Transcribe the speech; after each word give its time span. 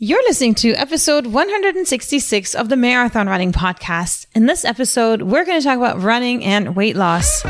You're 0.00 0.22
listening 0.28 0.54
to 0.54 0.74
episode 0.74 1.26
166 1.26 2.54
of 2.54 2.68
the 2.68 2.76
Marathon 2.76 3.26
Running 3.26 3.50
Podcast. 3.50 4.26
In 4.32 4.46
this 4.46 4.64
episode, 4.64 5.22
we're 5.22 5.44
going 5.44 5.60
to 5.60 5.64
talk 5.64 5.76
about 5.76 6.00
running 6.00 6.44
and 6.44 6.76
weight 6.76 6.94
loss. 6.94 7.42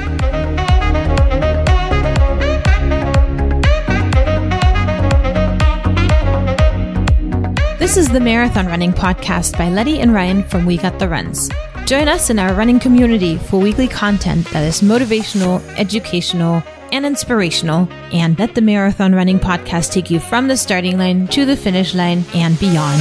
This 7.79 7.99
is 7.99 8.09
the 8.09 8.19
Marathon 8.19 8.67
Running 8.67 8.95
Podcast 8.95 9.59
by 9.59 9.69
Letty 9.69 10.01
and 10.01 10.15
Ryan 10.15 10.43
from 10.43 10.65
We 10.65 10.79
Got 10.79 10.99
the 10.99 11.07
Runs. 11.07 11.51
Join 11.85 12.09
us 12.09 12.31
in 12.31 12.39
our 12.39 12.55
running 12.55 12.81
community 12.81 13.37
for 13.37 13.61
weekly 13.61 13.89
content 13.89 14.47
that 14.53 14.65
is 14.65 14.81
motivational, 14.81 15.63
educational, 15.77 16.63
and 16.93 17.07
inspirational, 17.07 17.89
and 18.13 18.39
let 18.39 18.55
the 18.55 18.61
Marathon 18.61 19.15
Running 19.15 19.39
Podcast 19.39 19.93
take 19.93 20.11
you 20.11 20.21
from 20.21 20.49
the 20.49 20.57
starting 20.57 20.99
line 20.99 21.29
to 21.29 21.45
the 21.45 21.57
finish 21.57 21.95
line 21.95 22.25
and 22.35 22.59
beyond. 22.59 23.01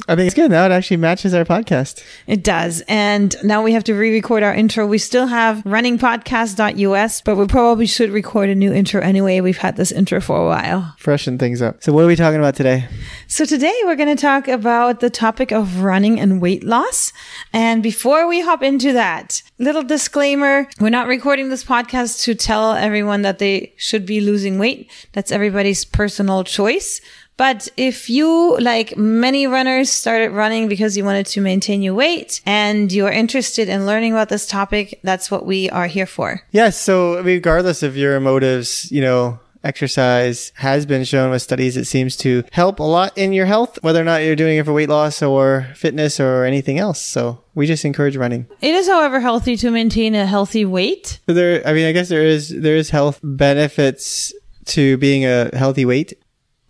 I 0.08 0.16
think 0.16 0.28
it's 0.28 0.36
good. 0.36 0.52
Now 0.52 0.66
it 0.66 0.72
actually 0.72 0.98
matches 0.98 1.34
our 1.34 1.46
podcast. 1.46 2.04
It 2.28 2.44
does. 2.44 2.84
And 2.88 3.36
now 3.44 3.64
we 3.64 3.72
have 3.74 3.84
to 3.86 3.94
re-record 3.94 4.44
our 4.44 4.54
intro. 4.54 4.86
We 4.86 4.98
still 4.98 5.28
have 5.28 5.64
runningpodcast.us, 5.64 7.22
but 7.22 7.36
we 7.38 7.48
probably 7.48 7.86
should 7.86 8.12
record 8.12 8.50
a 8.50 8.56
new 8.56 8.74
intro 8.74 9.02
anyway. 9.02 9.40
We've 9.40 9.58
had 9.58 9.78
this 9.78 9.92
intro 9.92 10.20
for 10.20 10.38
a 10.38 10.46
while. 10.46 10.94
Freshen 11.00 11.38
things 11.38 11.62
up. 11.62 11.82
So 11.82 11.94
what 11.94 12.04
are 12.04 12.08
we 12.08 12.16
talking 12.16 12.40
about 12.40 12.56
today? 12.56 12.88
So 13.28 13.46
today 13.46 13.74
we're 13.86 13.96
going 13.96 14.16
to 14.16 14.22
talk 14.22 14.48
about 14.48 15.00
the 15.00 15.10
topic 15.10 15.52
of 15.52 15.82
running 15.82 16.20
and 16.20 16.42
weight 16.42 16.64
loss. 16.64 17.14
And 17.54 17.82
before 17.82 18.28
we 18.28 18.42
hop 18.42 18.62
into 18.62 18.92
that, 18.94 19.42
little 19.60 19.84
disclaimer. 19.84 20.68
We're 20.80 20.90
not 20.90 21.08
recording 21.08 21.50
this 21.50 21.64
podcast 21.64 22.24
to 22.24 22.36
tell 22.36 22.74
everyone 22.74 23.22
that 23.22 23.40
they 23.40 23.74
should 23.78 24.06
be 24.06 24.20
losing 24.20 24.60
weight. 24.60 24.92
That's 25.14 25.32
everybody's 25.32 25.86
personal 25.86 26.44
choice. 26.44 27.00
But 27.38 27.68
if 27.76 28.10
you, 28.10 28.58
like 28.60 28.96
many 28.96 29.46
runners, 29.46 29.90
started 29.90 30.32
running 30.32 30.68
because 30.68 30.96
you 30.96 31.04
wanted 31.04 31.26
to 31.28 31.42
maintain 31.42 31.82
your 31.82 31.94
weight 31.94 32.42
and 32.46 32.92
you're 32.92 33.12
interested 33.12 33.68
in 33.68 33.86
learning 33.86 34.14
about 34.14 34.30
this 34.30 34.48
topic, 34.48 35.00
that's 35.04 35.30
what 35.30 35.46
we 35.46 35.70
are 35.70 35.88
here 35.88 36.06
for. 36.06 36.42
Yes. 36.52 36.80
So 36.80 37.22
regardless 37.22 37.84
of 37.84 37.98
your 37.98 38.20
motives, 38.20 38.90
you 38.92 39.02
know, 39.02 39.40
exercise 39.66 40.52
has 40.56 40.86
been 40.86 41.04
shown 41.04 41.32
with 41.32 41.42
studies 41.42 41.76
it 41.76 41.86
seems 41.86 42.16
to 42.16 42.44
help 42.52 42.80
a 42.80 42.84
lot 42.84 43.18
in 43.18 43.34
your 43.34 43.48
health, 43.48 43.80
whether 43.82 44.00
or 44.00 44.06
not 44.06 44.24
you're 44.24 44.36
doing 44.36 44.58
it 44.58 44.66
for 44.66 44.72
weight 44.72 44.90
loss 44.90 45.22
or 45.22 45.68
fitness 45.76 46.20
or 46.20 46.46
anything 46.46 46.78
else. 46.80 47.02
So 47.02 47.42
we 47.56 47.66
just 47.66 47.84
encourage 47.84 48.16
running. 48.16 48.46
It 48.62 48.76
is, 48.76 48.88
however, 48.88 49.20
healthy 49.20 49.58
to 49.58 49.72
maintain 49.72 50.16
a 50.16 50.26
healthy 50.26 50.66
weight. 50.66 51.20
There, 51.26 51.68
I 51.68 51.74
mean, 51.74 51.88
I 51.88 51.92
guess 51.92 52.10
there 52.10 52.24
is, 52.24 52.50
there 52.50 52.76
is 52.76 52.92
health 52.92 53.20
benefits 53.24 54.34
to 54.66 54.98
being 54.98 55.26
a 55.26 55.56
healthy 55.56 55.86
weight. 55.86 56.14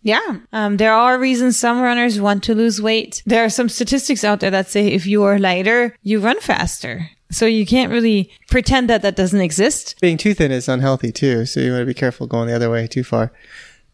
Yeah. 0.05 0.37
Um, 0.53 0.77
there 0.77 0.93
are 0.93 1.17
reasons 1.17 1.57
some 1.57 1.81
runners 1.81 2.21
want 2.21 2.43
to 2.43 2.53
lose 2.53 2.79
weight. 2.79 3.23
There 3.25 3.43
are 3.43 3.49
some 3.49 3.67
statistics 3.67 4.23
out 4.23 4.39
there 4.39 4.51
that 4.51 4.69
say 4.69 4.89
if 4.89 5.07
you 5.07 5.23
are 5.23 5.39
lighter, 5.39 5.97
you 6.03 6.19
run 6.19 6.39
faster. 6.41 7.09
So 7.31 7.47
you 7.47 7.65
can't 7.65 7.91
really 7.91 8.29
pretend 8.47 8.87
that 8.91 9.01
that 9.01 9.15
doesn't 9.15 9.41
exist. 9.41 9.99
Being 9.99 10.17
too 10.17 10.35
thin 10.35 10.51
is 10.51 10.69
unhealthy 10.69 11.11
too. 11.11 11.47
So 11.47 11.59
you 11.59 11.71
want 11.71 11.81
to 11.81 11.87
be 11.87 11.95
careful 11.95 12.27
going 12.27 12.47
the 12.47 12.55
other 12.55 12.69
way 12.69 12.85
too 12.85 13.03
far. 13.03 13.33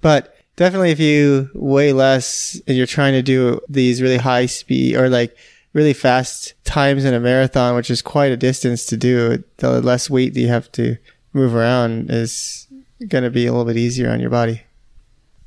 But 0.02 0.36
definitely 0.58 0.92
if 0.92 1.00
you 1.00 1.50
weigh 1.54 1.94
less 1.94 2.62
and 2.68 2.76
you're 2.76 2.88
trying 2.88 3.14
to 3.14 3.22
do 3.22 3.62
these 3.70 4.02
really 4.02 4.18
high 4.18 4.48
speed 4.48 4.98
or 4.98 5.08
like 5.08 5.34
really 5.72 5.94
fast 5.94 6.56
times 6.66 7.06
in 7.06 7.14
a 7.14 7.22
marathon, 7.22 7.74
which 7.78 7.90
is 7.90 8.02
quite 8.02 8.34
a 8.34 8.38
distance 8.38 8.86
to 8.88 8.98
do, 8.98 9.42
the 9.58 9.80
less 9.80 10.10
weight 10.10 10.34
that 10.34 10.42
you 10.42 10.50
have 10.50 10.70
to 10.74 10.98
move 11.32 11.56
around 11.56 12.12
is 12.12 12.68
going 13.08 13.24
to 13.24 13.30
be 13.30 13.48
a 13.48 13.52
little 13.54 13.64
bit 13.64 13.78
easier 13.78 14.10
on 14.10 14.20
your 14.20 14.30
body. 14.30 14.64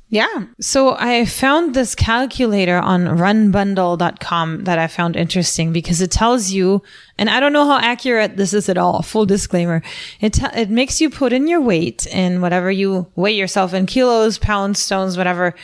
Yeah. 0.09 0.45
So 0.61 0.95
I 0.99 1.25
found 1.25 1.73
this 1.73 1.95
calculator 1.95 2.77
on 2.77 3.05
runbundle.com 3.05 4.63
that 4.65 4.77
I 4.77 4.85
found 4.87 5.15
interesting 5.15 5.73
because 5.73 5.99
it 5.99 6.11
tells 6.11 6.51
you, 6.51 6.83
and 7.17 7.27
I 7.29 7.39
don't 7.39 7.53
know 7.53 7.65
how 7.65 7.79
accurate 7.79 8.37
this 8.37 8.53
is 8.53 8.69
at 8.69 8.77
all, 8.77 9.01
full 9.01 9.25
disclaimer. 9.25 9.81
It, 10.21 10.33
t- 10.33 10.45
it 10.55 10.69
makes 10.69 11.01
you 11.01 11.09
put 11.09 11.33
in 11.33 11.47
your 11.47 11.59
weight 11.59 12.05
in 12.07 12.39
whatever 12.39 12.69
you 12.69 13.07
weigh 13.15 13.33
yourself 13.33 13.73
in 13.73 13.87
kilos, 13.87 14.37
pounds, 14.37 14.79
stones, 14.79 15.17
whatever. 15.17 15.55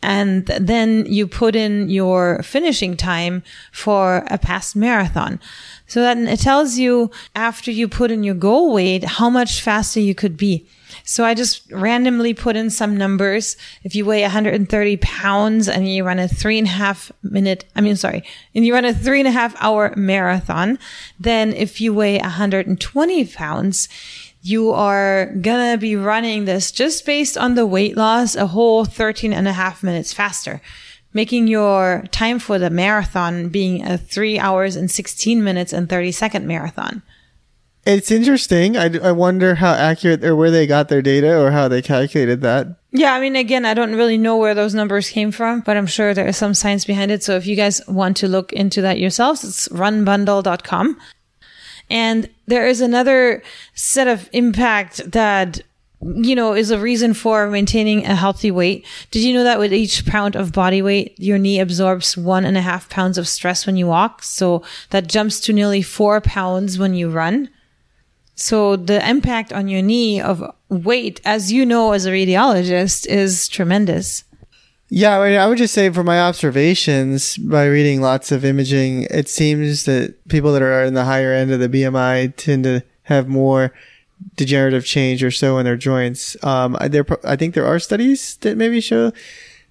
And 0.00 0.46
then 0.46 1.06
you 1.06 1.26
put 1.26 1.56
in 1.56 1.90
your 1.90 2.42
finishing 2.44 2.96
time 2.96 3.42
for 3.72 4.24
a 4.28 4.38
past 4.38 4.76
marathon. 4.76 5.40
So 5.88 6.00
then 6.00 6.28
it 6.28 6.40
tells 6.40 6.78
you 6.78 7.10
after 7.34 7.70
you 7.70 7.88
put 7.88 8.10
in 8.10 8.22
your 8.22 8.34
goal 8.34 8.72
weight, 8.72 9.04
how 9.04 9.30
much 9.30 9.62
faster 9.62 10.00
you 10.00 10.14
could 10.14 10.36
be. 10.36 10.68
So 11.04 11.24
I 11.24 11.34
just 11.34 11.70
randomly 11.72 12.34
put 12.34 12.56
in 12.56 12.70
some 12.70 12.96
numbers. 12.96 13.56
If 13.82 13.94
you 13.94 14.04
weigh 14.04 14.22
130 14.22 14.96
pounds 14.98 15.68
and 15.68 15.88
you 15.88 16.04
run 16.04 16.18
a 16.18 16.28
three 16.28 16.58
and 16.58 16.66
a 16.66 16.70
half 16.70 17.10
minute, 17.22 17.64
I 17.74 17.80
mean, 17.80 17.96
sorry, 17.96 18.22
and 18.54 18.64
you 18.64 18.74
run 18.74 18.84
a 18.84 18.94
three 18.94 19.20
and 19.20 19.28
a 19.28 19.32
half 19.32 19.54
hour 19.62 19.94
marathon, 19.96 20.78
then 21.18 21.52
if 21.54 21.80
you 21.80 21.94
weigh 21.94 22.18
120 22.18 23.24
pounds, 23.26 23.88
you 24.42 24.70
are 24.70 25.26
gonna 25.40 25.78
be 25.78 25.96
running 25.96 26.44
this 26.44 26.70
just 26.70 27.04
based 27.04 27.36
on 27.36 27.54
the 27.54 27.66
weight 27.66 27.96
loss 27.96 28.36
a 28.36 28.46
whole 28.48 28.84
13 28.84 29.32
and 29.32 29.48
a 29.48 29.52
half 29.52 29.82
minutes 29.82 30.12
faster 30.12 30.60
making 31.18 31.48
your 31.48 32.04
time 32.12 32.38
for 32.38 32.60
the 32.60 32.70
marathon 32.70 33.48
being 33.48 33.84
a 33.84 33.98
three 33.98 34.38
hours 34.38 34.76
and 34.76 34.88
16 34.88 35.42
minutes 35.42 35.72
and 35.72 35.88
30 35.88 36.12
second 36.12 36.46
marathon. 36.46 37.02
It's 37.84 38.12
interesting. 38.12 38.76
I, 38.76 38.96
I 39.02 39.10
wonder 39.10 39.56
how 39.56 39.72
accurate 39.72 40.22
or 40.22 40.36
where 40.36 40.52
they 40.52 40.64
got 40.64 40.88
their 40.88 41.02
data 41.02 41.36
or 41.36 41.50
how 41.50 41.66
they 41.66 41.82
calculated 41.82 42.40
that. 42.42 42.68
Yeah, 42.92 43.14
I 43.14 43.20
mean, 43.20 43.34
again, 43.34 43.64
I 43.64 43.74
don't 43.74 43.96
really 43.96 44.16
know 44.16 44.36
where 44.36 44.54
those 44.54 44.76
numbers 44.76 45.10
came 45.10 45.32
from, 45.32 45.58
but 45.62 45.76
I'm 45.76 45.88
sure 45.88 46.14
there 46.14 46.28
is 46.28 46.36
some 46.36 46.54
science 46.54 46.84
behind 46.84 47.10
it. 47.10 47.24
So 47.24 47.34
if 47.34 47.48
you 47.48 47.56
guys 47.56 47.80
want 47.88 48.16
to 48.18 48.28
look 48.28 48.52
into 48.52 48.80
that 48.82 49.00
yourselves, 49.00 49.42
it's 49.42 49.66
runbundle.com. 49.70 51.00
And 51.90 52.30
there 52.46 52.68
is 52.68 52.80
another 52.80 53.42
set 53.74 54.06
of 54.06 54.28
impact 54.32 55.10
that 55.10 55.62
you 56.00 56.36
know, 56.36 56.54
is 56.54 56.70
a 56.70 56.78
reason 56.78 57.12
for 57.12 57.50
maintaining 57.50 58.04
a 58.04 58.14
healthy 58.14 58.50
weight. 58.50 58.86
Did 59.10 59.24
you 59.24 59.34
know 59.34 59.44
that 59.44 59.58
with 59.58 59.72
each 59.72 60.06
pound 60.06 60.36
of 60.36 60.52
body 60.52 60.80
weight, 60.80 61.18
your 61.18 61.38
knee 61.38 61.58
absorbs 61.58 62.16
one 62.16 62.44
and 62.44 62.56
a 62.56 62.62
half 62.62 62.88
pounds 62.88 63.18
of 63.18 63.26
stress 63.26 63.66
when 63.66 63.76
you 63.76 63.86
walk? 63.86 64.22
So 64.22 64.62
that 64.90 65.08
jumps 65.08 65.40
to 65.40 65.52
nearly 65.52 65.82
four 65.82 66.20
pounds 66.20 66.78
when 66.78 66.94
you 66.94 67.10
run. 67.10 67.48
So 68.36 68.76
the 68.76 69.06
impact 69.08 69.52
on 69.52 69.66
your 69.66 69.82
knee 69.82 70.20
of 70.20 70.44
weight, 70.68 71.20
as 71.24 71.50
you 71.50 71.66
know, 71.66 71.90
as 71.90 72.06
a 72.06 72.12
radiologist, 72.12 73.06
is 73.06 73.48
tremendous. 73.48 74.22
Yeah, 74.90 75.18
I, 75.18 75.46
would 75.46 75.58
just 75.58 75.74
say 75.74 75.90
from 75.90 76.06
my 76.06 76.20
observations 76.20 77.36
by 77.36 77.66
reading 77.66 78.00
lots 78.00 78.32
of 78.32 78.44
imaging, 78.44 79.02
it 79.10 79.28
seems 79.28 79.84
that 79.84 80.14
people 80.28 80.52
that 80.52 80.62
are 80.62 80.84
in 80.84 80.94
the 80.94 81.04
higher 81.04 81.32
end 81.32 81.50
of 81.50 81.60
the 81.60 81.68
BMI 81.68 82.34
tend 82.36 82.64
to 82.64 82.82
have 83.02 83.28
more 83.28 83.72
degenerative 84.36 84.84
change 84.84 85.22
or 85.22 85.30
so 85.30 85.58
in 85.58 85.64
their 85.64 85.76
joints. 85.76 86.36
Um, 86.44 86.76
there, 86.80 87.06
I 87.24 87.36
think 87.36 87.54
there 87.54 87.66
are 87.66 87.78
studies 87.78 88.36
that 88.38 88.56
maybe 88.56 88.80
show 88.80 89.12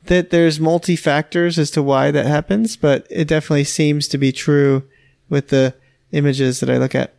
that 0.05 0.29
there's 0.29 0.59
multi 0.59 0.95
factors 0.95 1.59
as 1.59 1.71
to 1.71 1.83
why 1.83 2.11
that 2.11 2.25
happens, 2.25 2.77
but 2.77 3.07
it 3.09 3.27
definitely 3.27 3.65
seems 3.65 4.07
to 4.09 4.17
be 4.17 4.31
true 4.31 4.83
with 5.29 5.49
the 5.49 5.75
images 6.11 6.59
that 6.59 6.69
I 6.69 6.77
look 6.77 6.95
at. 6.95 7.13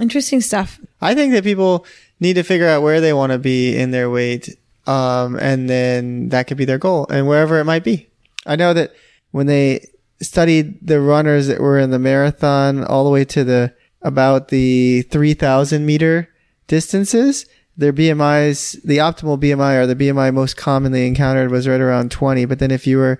Interesting 0.00 0.40
stuff. 0.40 0.80
I 1.00 1.14
think 1.14 1.32
that 1.32 1.44
people 1.44 1.86
need 2.18 2.34
to 2.34 2.42
figure 2.42 2.68
out 2.68 2.82
where 2.82 3.00
they 3.00 3.12
want 3.12 3.32
to 3.32 3.38
be 3.38 3.76
in 3.76 3.90
their 3.90 4.08
weight 4.10 4.56
um, 4.86 5.38
and 5.40 5.68
then 5.68 6.28
that 6.28 6.46
could 6.46 6.56
be 6.56 6.64
their 6.64 6.78
goal 6.78 7.06
and 7.10 7.26
wherever 7.26 7.58
it 7.58 7.64
might 7.64 7.84
be. 7.84 8.08
I 8.46 8.56
know 8.56 8.74
that 8.74 8.94
when 9.30 9.46
they 9.46 9.88
studied 10.20 10.86
the 10.86 11.00
runners 11.00 11.46
that 11.46 11.60
were 11.60 11.78
in 11.78 11.90
the 11.90 11.98
marathon 11.98 12.84
all 12.84 13.04
the 13.04 13.10
way 13.10 13.24
to 13.24 13.44
the 13.44 13.74
about 14.02 14.48
the 14.48 15.02
3000 15.02 15.86
meter 15.86 16.28
distances, 16.66 17.46
their 17.76 17.92
BMIs, 17.92 18.80
the 18.82 18.98
optimal 18.98 19.38
BMI 19.40 19.82
or 19.82 19.86
the 19.86 19.96
BMI 19.96 20.32
most 20.32 20.56
commonly 20.56 21.06
encountered 21.06 21.50
was 21.50 21.66
right 21.66 21.80
around 21.80 22.10
20. 22.10 22.44
But 22.44 22.58
then 22.58 22.70
if 22.70 22.86
you 22.86 22.98
were 22.98 23.18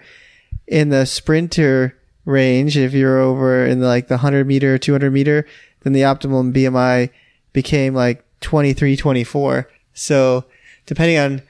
in 0.67 0.91
the 0.91 1.06
sprinter 1.06 1.99
range, 2.25 2.76
if 2.76 2.93
you're 2.93 3.19
over 3.19 3.67
in 3.67 3.81
like 3.81 4.08
the 4.08 4.14
100 4.14 4.46
meter, 4.46 4.79
200 4.79 5.11
meter, 5.11 5.46
then 5.81 5.93
the 5.93 6.05
optimum 6.05 6.52
BMI 6.52 7.11
became 7.52 7.94
like 7.94 8.25
23, 8.41 8.96
24. 8.96 9.69
So 9.93 10.44
depending 10.87 11.19
on 11.19 11.43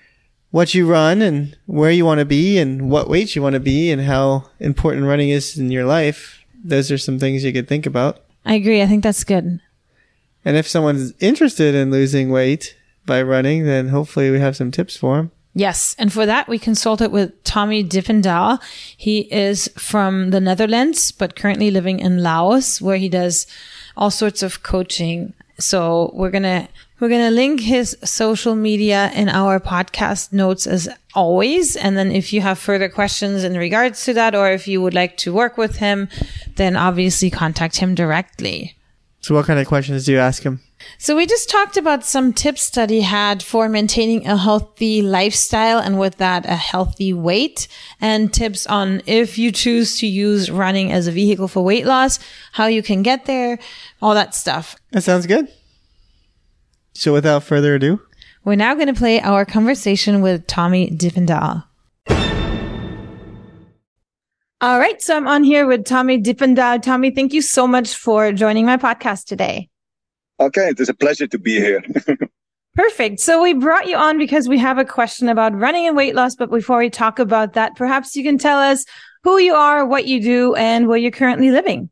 what 0.51 0.73
you 0.73 0.87
run 0.87 1.21
and 1.21 1.57
where 1.67 1.91
you 1.91 2.05
want 2.05 2.21
to 2.21 2.25
be 2.25 2.59
and 2.59 2.89
what 2.89 3.09
weight 3.09 3.35
you 3.35 3.43
want 3.43 3.55
to 3.55 3.61
be 3.61 3.91
and 3.91 4.03
how 4.03 4.45
important 4.61 5.05
running 5.05 5.29
is 5.29 5.59
in 5.59 5.71
your 5.71 5.85
life. 5.85 6.45
Those 6.63 6.93
are 6.93 6.99
some 6.99 7.19
things 7.19 7.43
you 7.43 7.53
could 7.53 7.69
think 7.69 7.87
about. 7.87 8.21
I 8.47 8.55
agree. 8.55 8.81
I 8.81 8.87
think 8.87 9.03
that's 9.03 9.25
good. 9.25 9.61
And 10.45 10.57
if 10.57 10.69
someone's 10.69 11.13
interested 11.21 11.75
in 11.75 11.91
losing 11.91 12.31
weight 12.31 12.77
by 13.07 13.23
running, 13.23 13.65
then 13.65 13.89
hopefully 13.89 14.31
we 14.31 14.41
have 14.41 14.57
some 14.57 14.71
tips 14.71 14.97
for 14.97 15.17
them. 15.17 15.31
Yes. 15.55 15.95
And 15.99 16.13
for 16.13 16.27
that, 16.27 16.49
we 16.49 16.59
consulted 16.59 17.13
with 17.13 17.43
Tommy 17.45 17.85
Diependaal. 17.85 18.61
He 18.97 19.33
is 19.33 19.69
from 19.77 20.31
the 20.31 20.41
Netherlands, 20.41 21.13
but 21.13 21.37
currently 21.37 21.71
living 21.71 22.01
in 22.01 22.23
Laos, 22.23 22.83
where 22.83 22.97
he 22.97 23.09
does 23.09 23.47
all 23.97 24.11
sorts 24.11 24.43
of 24.43 24.65
coaching. 24.65 25.33
So 25.61 26.11
we're 26.13 26.33
going 26.33 26.43
to 26.43 26.69
we're 26.99 27.09
going 27.09 27.29
to 27.29 27.35
link 27.35 27.61
his 27.61 27.97
social 28.03 28.55
media 28.55 29.13
in 29.15 29.29
our 29.29 29.61
podcast 29.61 30.33
notes 30.33 30.67
as 30.67 30.89
always. 31.15 31.77
And 31.77 31.97
then 31.97 32.11
if 32.11 32.33
you 32.33 32.41
have 32.41 32.59
further 32.59 32.89
questions 32.89 33.45
in 33.45 33.57
regards 33.57 34.05
to 34.05 34.15
that, 34.15 34.35
or 34.35 34.51
if 34.51 34.67
you 34.67 34.81
would 34.81 34.95
like 34.95 35.17
to 35.19 35.33
work 35.33 35.57
with 35.57 35.77
him, 35.77 36.09
then 36.57 36.77
obviously 36.77 37.31
contact 37.31 37.77
him 37.77 37.95
directly. 37.95 38.77
So 39.25 39.35
what 39.35 39.47
kind 39.47 39.59
of 39.59 39.67
questions 39.67 40.05
do 40.05 40.13
you 40.13 40.19
ask 40.19 40.43
him? 40.43 40.61
So 40.99 41.17
we 41.17 41.25
just 41.25 41.49
talked 41.49 41.79
about 41.79 42.05
some 42.05 42.35
tips 42.35 42.69
that 42.69 42.91
he 42.91 43.01
had 43.01 43.43
for 43.43 43.71
maintaining 43.71 44.27
a 44.27 44.37
healthy 44.37 45.01
lifestyle 45.01 45.79
and 45.79 45.99
with 45.99 46.19
that 46.19 46.45
a 46.45 46.57
healthy 46.57 47.15
weight 47.15 47.67
and 48.03 48.31
tips 48.35 48.67
on 48.67 49.01
if 49.07 49.39
you 49.39 49.51
choose 49.51 49.99
to 50.01 50.07
use 50.07 50.51
running 50.51 50.93
as 50.93 51.07
a 51.07 51.11
vehicle 51.11 51.49
for 51.49 51.65
weight 51.65 51.87
loss, 51.87 52.19
how 52.53 52.67
you 52.67 52.83
can 52.83 53.03
get 53.03 53.25
there, 53.25 53.59
all 54.03 54.13
that 54.13 54.35
stuff. 54.35 54.77
That 54.91 55.05
sounds 55.05 55.27
good. 55.27 55.49
So 56.93 57.15
without 57.15 57.45
further 57.45 57.77
ado, 57.77 58.03
we're 58.45 58.57
now 58.57 58.75
going 58.75 58.89
to 58.89 58.93
play 58.93 59.23
our 59.23 59.47
conversation 59.47 60.21
with 60.21 60.47
Tommy 60.47 60.91
Diependaal. 60.91 61.65
All 64.65 64.79
right, 64.79 65.03
so 65.03 65.15
I'm 65.15 65.29
on 65.29 65.45
here 65.45 65.67
with 65.67 65.85
Tommy 65.85 66.19
Diependaal. 66.19 66.81
Tommy, 66.81 67.11
thank 67.11 67.35
you 67.35 67.43
so 67.43 67.67
much 67.67 67.95
for 67.95 68.33
joining 68.33 68.65
my 68.65 68.79
podcast 68.79 69.27
today. 69.27 69.69
Okay, 70.41 70.69
it 70.69 70.81
is 70.81 70.89
a 70.89 70.95
pleasure 70.95 71.27
to 71.27 71.39
be 71.39 71.57
here. 71.57 71.85
Perfect. 72.75 73.21
So 73.21 73.43
we 73.43 73.53
brought 73.53 73.89
you 73.89 73.97
on 73.97 74.17
because 74.17 74.49
we 74.49 74.57
have 74.57 74.79
a 74.79 74.85
question 74.87 75.29
about 75.29 75.55
running 75.55 75.87
and 75.87 75.95
weight 75.95 76.15
loss. 76.15 76.35
But 76.35 76.51
before 76.51 76.79
we 76.79 76.89
talk 76.89 77.19
about 77.19 77.53
that, 77.53 77.77
perhaps 77.77 78.17
you 78.17 78.23
can 78.25 78.39
tell 78.39 78.59
us 78.59 78.87
who 79.23 79.37
you 79.37 79.55
are, 79.55 79.85
what 79.85 80.07
you 80.07 80.23
do, 80.23 80.55
and 80.55 80.89
where 80.89 80.97
you're 80.97 81.11
currently 81.11 81.51
living. 81.51 81.91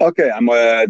Okay, 0.00 0.30
I'm 0.30 0.48
uh, 0.48 0.86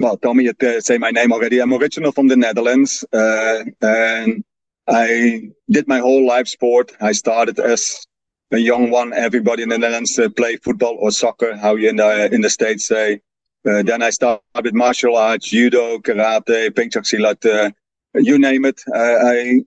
well, 0.00 0.16
Tommy 0.16 0.46
had 0.46 0.64
uh, 0.64 0.80
say 0.80 0.96
my 0.96 1.10
name 1.10 1.30
already. 1.30 1.60
I'm 1.60 1.74
original 1.74 2.10
from 2.10 2.28
the 2.28 2.36
Netherlands, 2.36 3.04
uh, 3.12 3.64
and 3.82 4.42
I 4.88 5.50
did 5.68 5.86
my 5.86 5.98
whole 5.98 6.26
life 6.26 6.48
sport. 6.48 6.92
I 7.02 7.12
started 7.12 7.60
as 7.60 8.06
a 8.52 8.58
young 8.58 8.90
one. 8.90 9.12
Everybody 9.12 9.62
in 9.62 9.68
the 9.68 9.78
Netherlands 9.78 10.18
uh, 10.18 10.28
play 10.30 10.56
football 10.56 10.96
or 11.00 11.10
soccer, 11.10 11.56
how 11.56 11.76
you 11.76 11.88
in 11.90 11.96
the 11.96 12.32
in 12.32 12.40
the 12.40 12.50
states 12.50 12.86
say. 12.86 13.20
Uh, 13.68 13.82
then 13.82 14.02
I 14.02 14.10
started 14.10 14.42
with 14.62 14.74
martial 14.74 15.16
arts, 15.16 15.48
judo, 15.48 15.98
karate, 15.98 16.70
pencak 16.70 17.04
silat, 17.04 17.44
uh, 17.44 17.70
you 18.14 18.38
name 18.38 18.64
it. 18.64 18.80
I 18.94 19.60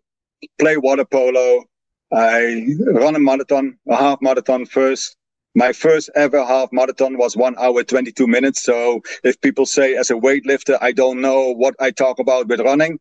play 0.60 0.78
water 0.78 1.06
polo. 1.06 1.66
I 2.12 2.66
run 2.86 3.16
a 3.16 3.20
marathon, 3.20 3.78
a 3.90 3.96
half 3.96 4.22
marathon 4.22 4.66
first 4.66 5.18
my 5.56 5.74
first 5.74 6.10
ever 6.16 6.46
half 6.46 6.70
marathon 6.72 7.18
was 7.18 7.36
one 7.36 7.56
hour 7.58 7.84
22 7.84 8.26
minutes 8.28 8.64
so 8.64 9.02
if 9.24 9.40
people 9.42 9.66
say 9.66 9.96
as 9.96 10.10
a 10.10 10.14
weightlifter 10.14 10.78
i 10.82 10.92
don't 10.92 11.20
know 11.20 11.52
what 11.52 11.76
i 11.80 11.92
talk 11.92 12.20
about 12.20 12.48
with 12.48 12.62
running 12.62 12.98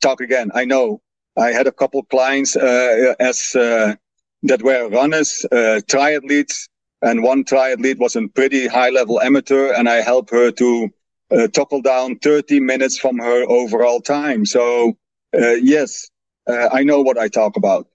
talk 0.00 0.20
again 0.20 0.50
i 0.54 0.64
know 0.64 1.00
i 1.36 1.50
had 1.50 1.66
a 1.66 1.72
couple 1.72 2.02
clients 2.04 2.56
uh, 2.56 3.14
as 3.18 3.54
uh, 3.56 3.94
that 4.42 4.62
were 4.62 4.88
runners 4.88 5.44
uh, 5.52 5.80
triathletes 5.86 6.68
and 7.02 7.22
one 7.22 7.44
triathlete 7.44 7.98
was 7.98 8.16
a 8.16 8.28
pretty 8.28 8.66
high 8.66 8.90
level 8.90 9.20
amateur 9.20 9.72
and 9.72 9.88
i 9.88 9.96
helped 9.96 10.30
her 10.30 10.50
to 10.50 10.88
uh, 11.30 11.46
topple 11.48 11.82
down 11.82 12.16
30 12.18 12.60
minutes 12.60 12.98
from 12.98 13.18
her 13.18 13.44
overall 13.48 14.00
time 14.00 14.46
so 14.46 14.96
uh, 15.36 15.54
yes 15.62 16.08
uh, 16.48 16.68
i 16.72 16.82
know 16.82 17.00
what 17.00 17.18
i 17.18 17.28
talk 17.28 17.56
about 17.56 17.86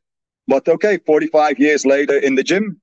but 0.48 0.68
okay 0.68 0.98
45 1.06 1.60
years 1.60 1.86
later 1.86 2.18
in 2.18 2.36
the 2.36 2.44
gym 2.44 2.80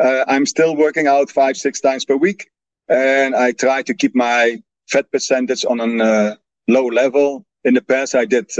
uh, 0.00 0.24
I'm 0.28 0.46
still 0.46 0.76
working 0.76 1.06
out 1.06 1.30
five, 1.30 1.56
six 1.56 1.80
times 1.80 2.04
per 2.04 2.16
week. 2.16 2.50
And 2.88 3.34
I 3.34 3.52
try 3.52 3.82
to 3.82 3.94
keep 3.94 4.14
my 4.14 4.62
fat 4.88 5.10
percentage 5.12 5.64
on 5.64 5.80
a 5.80 6.04
uh, 6.04 6.34
low 6.68 6.86
level. 6.86 7.44
In 7.64 7.74
the 7.74 7.82
past, 7.82 8.14
I 8.14 8.24
did, 8.24 8.50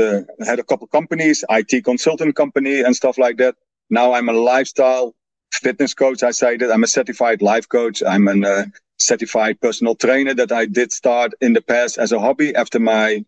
had 0.46 0.58
a 0.58 0.62
couple 0.62 0.86
companies, 0.86 1.44
IT 1.48 1.84
consultant 1.84 2.36
company 2.36 2.82
and 2.82 2.94
stuff 2.94 3.18
like 3.18 3.38
that. 3.38 3.56
Now 3.90 4.12
I'm 4.12 4.28
a 4.28 4.32
lifestyle 4.32 5.14
fitness 5.52 5.94
coach. 5.94 6.22
I 6.22 6.30
say 6.30 6.56
that 6.56 6.70
I'm 6.72 6.84
a 6.84 6.88
certified 6.88 7.42
life 7.42 7.68
coach. 7.68 8.02
I'm 8.06 8.28
a 8.28 8.48
uh, 8.48 8.64
certified 8.98 9.60
personal 9.60 9.94
trainer 9.94 10.34
that 10.34 10.52
I 10.52 10.66
did 10.66 10.92
start 10.92 11.32
in 11.40 11.52
the 11.52 11.62
past 11.62 11.98
as 11.98 12.12
a 12.12 12.20
hobby 12.20 12.54
after 12.54 12.78
my 12.78 13.24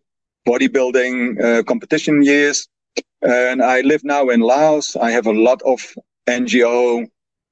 bodybuilding 0.47 1.43
uh, 1.43 1.63
competition 1.63 2.23
years. 2.23 2.67
And 3.21 3.61
I 3.61 3.81
live 3.81 4.03
now 4.03 4.29
in 4.29 4.41
Laos. 4.41 4.95
I 4.95 5.11
have 5.11 5.27
a 5.27 5.33
lot 5.33 5.61
of 5.63 5.79
NGO 6.27 7.07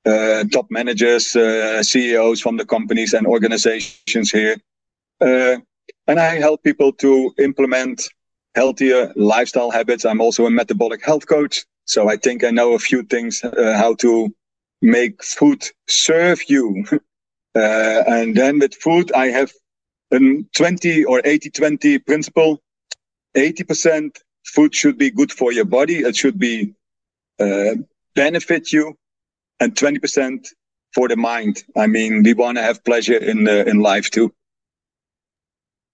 uh, 0.05 0.43
top 0.51 0.67
managers, 0.69 1.35
uh, 1.35 1.83
CEOs 1.83 2.41
from 2.41 2.57
the 2.57 2.65
companies 2.65 3.13
and 3.13 3.27
organizations 3.27 4.31
here. 4.31 4.57
Uh, 5.19 5.57
and 6.07 6.19
I 6.19 6.39
help 6.39 6.63
people 6.63 6.91
to 6.93 7.33
implement 7.37 8.09
healthier 8.55 9.13
lifestyle 9.15 9.71
habits. 9.71 10.05
I'm 10.05 10.19
also 10.19 10.45
a 10.45 10.51
metabolic 10.51 11.03
health 11.05 11.27
coach. 11.27 11.65
So 11.85 12.09
I 12.09 12.17
think 12.17 12.43
I 12.43 12.51
know 12.51 12.73
a 12.73 12.79
few 12.79 13.03
things 13.03 13.43
uh, 13.43 13.75
how 13.77 13.95
to 13.95 14.33
make 14.81 15.23
food 15.23 15.63
serve 15.87 16.49
you. 16.49 16.85
Uh, 17.53 18.01
and 18.07 18.33
then 18.33 18.59
with 18.59 18.73
food, 18.73 19.11
I 19.11 19.25
have 19.25 19.51
a 20.13 20.19
20 20.55 21.03
or 21.03 21.21
80 21.25 21.49
20 21.49 21.99
principle. 21.99 22.61
80% 23.35 24.15
food 24.45 24.73
should 24.73 24.97
be 24.97 25.11
good 25.11 25.33
for 25.33 25.51
your 25.51 25.65
body. 25.65 25.97
It 25.97 26.15
should 26.15 26.39
be 26.39 26.73
uh, 27.41 27.75
benefit 28.15 28.71
you 28.71 28.97
and 29.59 29.75
20% 29.75 30.47
for 30.93 31.09
the 31.09 31.17
mind. 31.17 31.63
I 31.75 31.87
mean, 31.87 32.23
we 32.23 32.33
want 32.33 32.57
to 32.57 32.63
have 32.63 32.83
pleasure 32.83 33.17
in 33.17 33.47
in 33.47 33.81
life 33.81 34.09
too. 34.09 34.33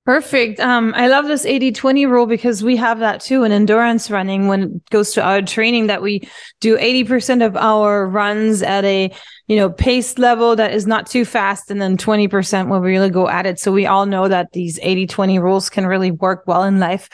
Perfect. 0.08 0.62
Um, 0.62 0.94
I 0.96 1.10
love 1.10 1.28
this 1.28 1.46
80 1.46 1.74
20 1.74 2.06
rule 2.06 2.28
because 2.28 2.64
we 2.64 2.78
have 2.78 3.00
that 3.00 3.20
too 3.20 3.44
in 3.44 3.52
endurance 3.52 4.10
running 4.10 4.48
when 4.48 4.64
it 4.64 4.90
goes 4.90 5.12
to 5.16 5.22
our 5.22 5.42
training 5.42 5.88
that 5.88 6.02
we 6.02 6.22
do 6.62 6.78
80% 6.78 7.46
of 7.46 7.58
our 7.58 8.08
runs 8.08 8.64
at 8.64 8.86
a, 8.86 9.12
you 9.48 9.58
know, 9.58 9.70
pace 9.70 10.18
level 10.18 10.56
that 10.56 10.74
is 10.74 10.88
not 10.88 11.08
too 11.08 11.26
fast 11.26 11.70
and 11.70 11.82
then 11.82 11.98
20% 11.98 12.70
when 12.70 12.82
we 12.82 12.88
really 12.88 13.10
go 13.10 13.28
at 13.28 13.46
it. 13.46 13.60
So 13.60 13.74
we 13.74 13.86
all 13.86 14.06
know 14.06 14.30
that 14.30 14.54
these 14.54 14.80
80 14.82 15.08
20 15.08 15.40
rules 15.40 15.70
can 15.70 15.86
really 15.86 16.12
work 16.12 16.44
well 16.48 16.64
in 16.64 16.80
life. 16.80 17.10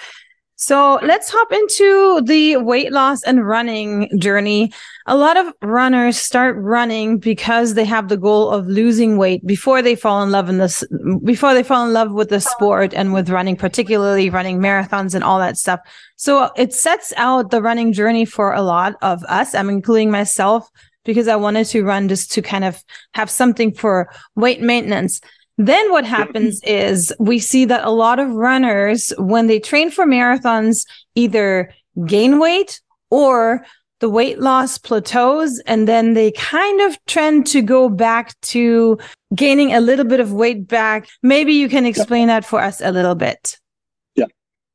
So 0.56 1.00
let's 1.02 1.30
hop 1.30 1.52
into 1.52 2.22
the 2.26 2.58
weight 2.58 2.92
loss 2.92 3.24
and 3.24 3.46
running 3.46 4.10
journey. 4.20 4.72
A 5.08 5.18
lot 5.18 5.36
of 5.36 5.52
runners 5.62 6.18
start 6.18 6.56
running 6.58 7.18
because 7.18 7.74
they 7.74 7.86
have 7.86 8.08
the 8.08 8.18
goal 8.18 8.50
of 8.50 8.68
losing 8.68 9.18
weight 9.18 9.46
before 9.46 9.82
they 9.82 9.96
fall 9.96 10.22
in 10.24 10.32
love 10.32 10.50
in 10.50 10.60
this, 10.60 10.84
before 11.24 11.54
they 11.54 11.64
fall 11.64 11.86
in 11.86 11.92
love 11.92 12.12
with 12.12 12.30
the 12.30 12.40
sport 12.40 12.94
and 12.94 13.14
with 13.14 13.30
running, 13.30 13.56
particularly 13.56 14.30
running 14.30 14.60
marathons 14.60 15.16
and 15.16 15.24
all 15.24 15.40
that 15.40 15.58
stuff. 15.58 15.80
So 16.18 16.52
it 16.56 16.72
sets 16.74 17.14
out 17.18 17.50
the 17.52 17.62
running 17.62 17.92
journey 17.92 18.24
for 18.24 18.54
a 18.54 18.62
lot 18.62 18.96
of 19.02 19.24
us. 19.26 19.56
I'm 19.56 19.70
including 19.70 20.12
myself 20.12 20.70
because 21.04 21.28
I 21.28 21.36
wanted 21.36 21.66
to 21.68 21.84
run 21.84 22.08
just 22.08 22.32
to 22.34 22.42
kind 22.42 22.64
of 22.64 22.82
have 23.16 23.30
something 23.30 23.74
for 23.74 24.10
weight 24.36 24.62
maintenance. 24.62 25.20
Then 25.58 25.92
what 25.92 26.06
happens 26.06 26.62
is 26.64 27.14
we 27.20 27.38
see 27.40 27.66
that 27.66 27.86
a 27.86 27.92
lot 27.92 28.20
of 28.20 28.30
runners, 28.32 29.14
when 29.18 29.48
they 29.48 29.60
train 29.60 29.92
for 29.92 30.06
marathons, 30.06 30.86
either 31.16 31.72
gain 32.08 32.40
weight 32.40 32.82
or 33.12 33.64
the 34.00 34.10
weight 34.10 34.40
loss 34.40 34.78
plateaus 34.78 35.62
and 35.66 35.88
then 35.88 36.14
they 36.14 36.32
kind 36.32 36.82
of 36.82 36.98
trend 37.06 37.48
to 37.48 37.62
go 37.62 37.88
back 37.88 38.40
to 38.42 38.98
gaining 39.36 39.74
a 39.74 39.80
little 39.80 40.06
bit 40.06 40.20
of 40.20 40.34
weight 40.34 40.68
back. 40.68 41.08
Maybe 41.22 41.54
you 41.54 41.70
can 41.70 41.86
explain 41.86 42.28
that 42.28 42.44
for 42.44 42.60
us 42.60 42.82
a 42.82 42.92
little 42.92 43.16
bit. 43.16 43.58
Yeah. 44.16 44.26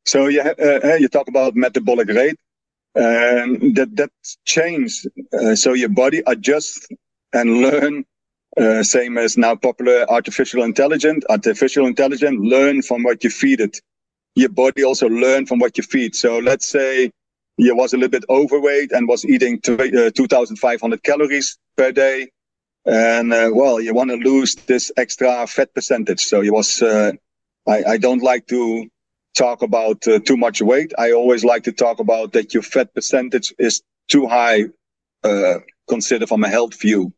So 0.06 0.28
you, 0.28 0.40
uh, 0.40 0.97
you 0.99 1.08
talk 1.08 1.28
about 1.28 1.56
metabolic 1.56 2.08
rate. 2.08 2.38
and 2.94 3.76
that 3.76 3.94
that 3.97 4.11
change. 4.44 5.06
Uh, 5.32 5.54
so 5.54 5.73
your 5.73 5.88
body 5.88 6.23
adjusts 6.26 6.87
and 7.32 7.61
learn 7.66 8.04
uh, 8.60 8.82
same 8.82 9.18
as 9.18 9.36
now 9.36 9.54
popular 9.54 10.04
artificial 10.10 10.62
intelligence. 10.62 11.24
Artificial 11.28 11.86
intelligence 11.86 12.38
learn 12.40 12.82
from 12.82 13.02
what 13.02 13.22
you 13.22 13.30
feed 13.30 13.60
it. 13.60 13.80
Your 14.34 14.48
body 14.48 14.84
also 14.84 15.08
learn 15.08 15.46
from 15.46 15.58
what 15.58 15.76
you 15.76 15.84
feed. 15.84 16.14
So 16.14 16.38
let's 16.38 16.68
say 16.68 17.10
you 17.56 17.76
was 17.76 17.92
a 17.92 17.96
little 17.96 18.10
bit 18.10 18.24
overweight 18.28 18.92
and 18.92 19.08
was 19.08 19.24
eating 19.24 19.60
uh, 19.68 20.10
2,500 20.10 21.02
calories 21.02 21.58
per 21.76 21.92
day. 21.92 22.28
And 22.84 23.32
uh, 23.32 23.50
well, 23.52 23.80
you 23.80 23.94
want 23.94 24.10
to 24.10 24.16
lose 24.16 24.54
this 24.54 24.90
extra 24.96 25.46
fat 25.46 25.74
percentage. 25.74 26.20
So 26.20 26.40
you 26.40 26.52
was, 26.52 26.80
uh, 26.80 27.12
I, 27.66 27.84
I 27.84 27.96
don't 27.98 28.22
like 28.22 28.46
to 28.48 28.88
talk 29.36 29.62
about 29.62 30.06
uh, 30.08 30.20
too 30.20 30.36
much 30.36 30.62
weight. 30.62 30.92
I 30.98 31.12
always 31.12 31.44
like 31.44 31.64
to 31.64 31.72
talk 31.72 32.00
about 32.00 32.32
that 32.32 32.54
your 32.54 32.62
fat 32.62 32.94
percentage 32.94 33.52
is 33.58 33.82
too 34.08 34.26
high, 34.26 34.64
uh, 35.22 35.58
considered 35.88 36.28
from 36.28 36.44
a 36.44 36.48
health 36.48 36.80
view. 36.80 37.12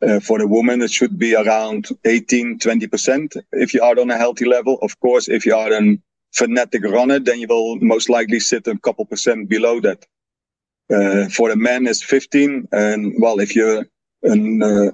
Uh, 0.00 0.20
for 0.20 0.38
the 0.38 0.46
woman, 0.46 0.80
it 0.80 0.90
should 0.90 1.18
be 1.18 1.34
around 1.34 1.88
18, 2.04 2.60
20% 2.60 3.36
if 3.52 3.74
you 3.74 3.82
are 3.82 3.98
on 3.98 4.10
a 4.10 4.16
healthy 4.16 4.44
level. 4.44 4.78
Of 4.80 4.98
course, 5.00 5.28
if 5.28 5.44
you 5.44 5.56
are 5.56 5.72
a 5.72 5.98
fanatic 6.32 6.84
runner, 6.84 7.18
then 7.18 7.40
you 7.40 7.48
will 7.48 7.76
most 7.80 8.08
likely 8.08 8.38
sit 8.38 8.66
a 8.68 8.78
couple 8.78 9.04
percent 9.04 9.48
below 9.48 9.80
that. 9.80 10.06
Uh, 10.90 11.28
for 11.28 11.50
a 11.50 11.56
man, 11.56 11.86
it's 11.86 12.02
15. 12.02 12.68
And 12.72 13.14
well, 13.18 13.40
if 13.40 13.56
you're 13.56 13.86
a 14.24 14.30
uh, 14.30 14.90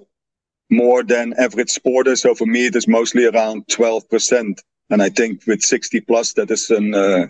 more 0.71 1.03
than 1.03 1.35
average 1.39 1.69
sporter, 1.69 2.19
so 2.19 2.35
for 2.35 2.47
me, 2.47 2.67
it 2.67 2.77
is 2.77 2.89
mostly 2.89 3.27
around 3.27 3.67
12%. 3.67 4.59
And 4.91 5.03
I 5.03 5.11
think 5.11 5.47
with 5.47 5.63
60 5.63 6.01
plus, 6.01 6.33
that 6.33 6.51
is 6.51 6.71
an, 6.71 6.95
uh, 6.95 7.27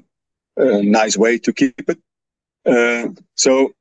a 0.56 0.82
nice 0.82 1.16
way 1.16 1.38
to 1.38 1.52
keep 1.52 1.88
it. 1.88 1.98
Uh, 2.64 3.08
so 3.34 3.74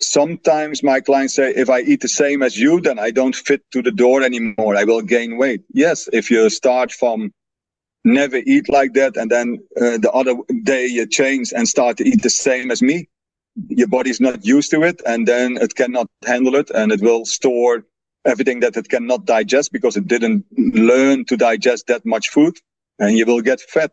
sometimes 0.00 0.82
my 0.82 1.00
clients 1.00 1.34
say, 1.34 1.52
if 1.54 1.70
I 1.70 1.80
eat 1.80 2.00
the 2.00 2.08
same 2.08 2.42
as 2.42 2.58
you, 2.58 2.80
then 2.80 2.98
I 2.98 3.10
don't 3.10 3.34
fit 3.34 3.62
to 3.72 3.82
the 3.82 3.90
door 3.90 4.22
anymore. 4.22 4.76
I 4.76 4.84
will 4.84 5.02
gain 5.02 5.36
weight. 5.36 5.62
Yes, 5.72 6.08
if 6.12 6.30
you 6.30 6.50
start 6.50 6.92
from 6.92 7.32
never 8.04 8.36
eat 8.36 8.68
like 8.68 8.92
that 8.94 9.16
and 9.16 9.30
then 9.30 9.58
uh, 9.80 9.98
the 9.98 10.10
other 10.12 10.36
day 10.62 10.86
you 10.86 11.06
change 11.06 11.52
and 11.52 11.66
start 11.68 11.96
to 11.96 12.08
eat 12.08 12.22
the 12.22 12.30
same 12.30 12.70
as 12.70 12.80
me, 12.80 13.08
your 13.68 13.88
body's 13.88 14.20
not 14.20 14.44
used 14.44 14.70
to 14.70 14.82
it 14.82 15.02
and 15.06 15.26
then 15.26 15.56
it 15.56 15.74
cannot 15.74 16.06
handle 16.24 16.54
it 16.54 16.70
and 16.70 16.92
it 16.92 17.00
will 17.00 17.24
store 17.24 17.84
everything 18.24 18.60
that 18.60 18.76
it 18.76 18.88
cannot 18.88 19.24
digest 19.24 19.72
because 19.72 19.96
it 19.96 20.06
didn't 20.06 20.44
learn 20.56 21.24
to 21.24 21.36
digest 21.36 21.86
that 21.88 22.04
much 22.04 22.28
food 22.28 22.56
and 22.98 23.16
you 23.16 23.26
will 23.26 23.40
get 23.40 23.60
fat. 23.60 23.92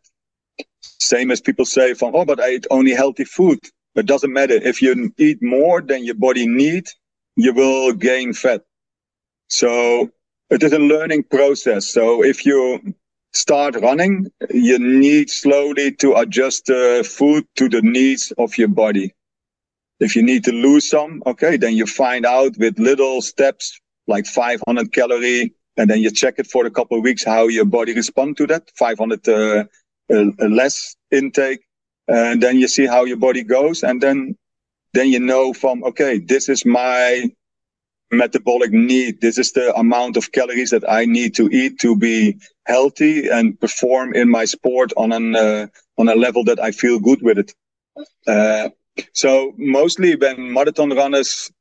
Same 0.81 1.31
as 1.31 1.41
people 1.41 1.65
say 1.65 1.93
from, 1.93 2.15
oh, 2.15 2.25
but 2.25 2.39
I 2.39 2.51
eat 2.51 2.67
only 2.69 2.91
healthy 2.91 3.25
food. 3.25 3.60
It 3.96 4.06
doesn't 4.06 4.34
matter. 4.34 4.56
If 4.56 4.82
you 4.82 5.14
eat 5.18 5.42
more 5.42 5.82
than 5.82 6.04
your 6.04 6.16
body 6.16 6.48
needs, 6.48 6.96
you 7.36 7.54
will 7.54 7.94
gain 7.94 8.34
fat. 8.34 8.62
So 9.50 10.10
it 10.50 10.64
is 10.64 10.74
a 10.74 10.80
learning 10.80 11.24
process. 11.24 11.88
So 11.88 12.24
if 12.24 12.46
you 12.46 12.96
start 13.34 13.76
running, 13.76 14.32
you 14.50 14.80
need 14.80 15.30
slowly 15.30 15.92
to 15.94 16.16
adjust 16.16 16.66
the 16.66 17.08
food 17.08 17.46
to 17.56 17.70
the 17.70 17.82
needs 17.82 18.32
of 18.38 18.58
your 18.58 18.68
body. 18.68 19.14
If 20.00 20.16
you 20.16 20.24
need 20.24 20.44
to 20.46 20.52
lose 20.52 20.90
some, 20.90 21.24
okay, 21.26 21.58
then 21.58 21.76
you 21.76 21.86
find 21.86 22.26
out 22.26 22.58
with 22.58 22.80
little 22.80 23.22
steps 23.22 23.80
like 24.08 24.26
500 24.26 24.92
calorie, 24.92 25.54
and 25.78 25.90
then 25.90 26.02
you 26.02 26.12
check 26.12 26.36
it 26.38 26.48
for 26.48 26.66
a 26.66 26.72
couple 26.72 26.98
of 26.98 27.04
weeks 27.04 27.24
how 27.24 27.48
your 27.48 27.66
body 27.66 27.94
respond 27.94 28.38
to 28.38 28.48
that. 28.48 28.70
500 28.78 29.28
uh, 29.28 29.64
uh, 30.14 30.48
less 30.48 30.96
intake, 31.12 31.62
and 32.07 32.41
then 32.41 32.57
you 32.60 32.67
see 32.67 32.86
how 32.86 33.05
your 33.05 33.17
body 33.17 33.43
goes 33.43 33.83
and 33.83 34.01
then 34.01 34.36
then 34.93 35.10
you 35.10 35.19
know 35.19 35.53
from 35.53 35.83
okay 35.83 36.19
this 36.19 36.50
is 36.50 36.65
my 36.65 37.24
metabolic 38.13 38.72
need. 38.72 39.22
This 39.22 39.38
is 39.38 39.51
the 39.51 39.74
amount 39.75 40.17
of 40.17 40.31
calories 40.31 40.69
that 40.69 40.83
i 40.89 41.05
need 41.05 41.36
to 41.36 41.50
eat 41.51 41.79
to 41.79 41.95
be 41.95 42.38
healthy 42.65 43.27
and 43.27 43.60
perform 43.60 44.13
in 44.13 44.29
my 44.29 44.45
sport 44.45 44.93
on 44.95 45.12
an 45.12 45.36
uh, 45.36 45.67
on 45.98 46.07
a 46.10 46.15
level 46.15 46.43
that 46.45 46.60
i 46.60 46.72
feel 46.72 47.00
good 47.00 47.22
with 47.22 47.38
it. 47.39 47.53
Uh, 48.27 48.69
so 49.13 49.53
mostly 49.57 50.15
when 50.15 50.53
marathon 50.53 50.91
runners 50.91 51.51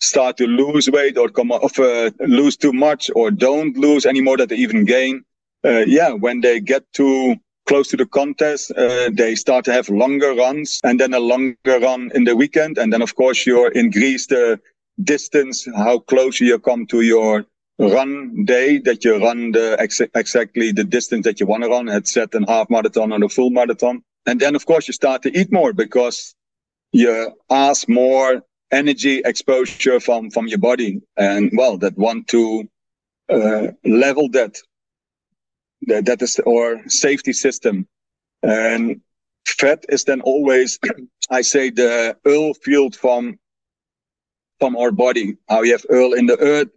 start 0.00 0.36
to 0.36 0.46
lose 0.46 0.90
weight 0.90 1.16
or 1.16 1.28
come 1.28 1.52
off 1.52 1.78
uh, 1.78 2.10
lose 2.20 2.56
too 2.56 2.72
much 2.72 3.10
or 3.14 3.30
don't 3.30 3.76
lose 3.76 4.04
anymore 4.06 4.36
that 4.36 4.48
they 4.48 4.56
even 4.56 4.84
gain 4.84 5.22
uh, 5.64 5.84
yeah 5.86 6.10
when 6.10 6.40
they 6.40 6.60
get 6.60 6.82
to 6.92 7.36
close 7.66 7.88
to 7.88 7.96
the 7.96 8.06
contest, 8.06 8.70
uh, 8.72 9.10
they 9.12 9.34
start 9.34 9.64
to 9.64 9.72
have 9.72 9.88
longer 9.88 10.34
runs 10.34 10.80
and 10.84 10.98
then 10.98 11.14
a 11.14 11.20
longer 11.20 11.78
run 11.80 12.10
in 12.14 12.24
the 12.24 12.36
weekend. 12.36 12.78
And 12.78 12.92
then, 12.92 13.02
of 13.02 13.14
course, 13.14 13.46
you 13.46 13.68
increase 13.68 14.26
the 14.26 14.60
distance, 15.02 15.66
how 15.76 15.98
close 16.00 16.40
you 16.40 16.58
come 16.58 16.86
to 16.86 17.00
your 17.00 17.44
run 17.78 18.44
day 18.44 18.78
that 18.78 19.04
you 19.04 19.22
run 19.22 19.52
the 19.52 19.76
ex- 19.78 20.00
exactly 20.14 20.72
the 20.72 20.84
distance 20.84 21.24
that 21.24 21.40
you 21.40 21.46
want 21.46 21.62
to 21.62 21.68
run 21.68 21.88
at 21.88 22.06
set 22.06 22.34
and 22.34 22.48
half 22.48 22.68
marathon 22.70 23.12
and 23.12 23.24
a 23.24 23.28
full 23.28 23.50
marathon. 23.50 24.02
And 24.26 24.40
then, 24.40 24.54
of 24.54 24.66
course, 24.66 24.86
you 24.86 24.94
start 24.94 25.22
to 25.22 25.36
eat 25.36 25.52
more 25.52 25.72
because 25.72 26.34
you 26.92 27.32
ask 27.50 27.88
more 27.88 28.42
energy 28.70 29.22
exposure 29.24 30.00
from, 30.00 30.30
from 30.30 30.46
your 30.46 30.58
body. 30.58 31.00
And 31.16 31.50
well, 31.54 31.78
that 31.78 31.96
want 31.98 32.28
to 32.28 32.68
uh, 33.28 33.68
level 33.84 34.28
that 34.30 34.56
that, 35.86 36.22
is 36.22 36.40
our 36.46 36.82
safety 36.88 37.32
system. 37.32 37.86
And 38.42 39.00
fat 39.46 39.84
is 39.88 40.04
then 40.04 40.20
always, 40.22 40.78
I 41.30 41.42
say, 41.42 41.70
the 41.70 42.16
oil 42.26 42.54
field 42.54 42.96
from 42.96 43.38
from 44.60 44.76
our 44.76 44.92
body. 44.92 45.36
How 45.48 45.62
you 45.62 45.72
have 45.72 45.84
oil 45.90 46.12
in 46.12 46.26
the 46.26 46.38
earth 46.38 46.68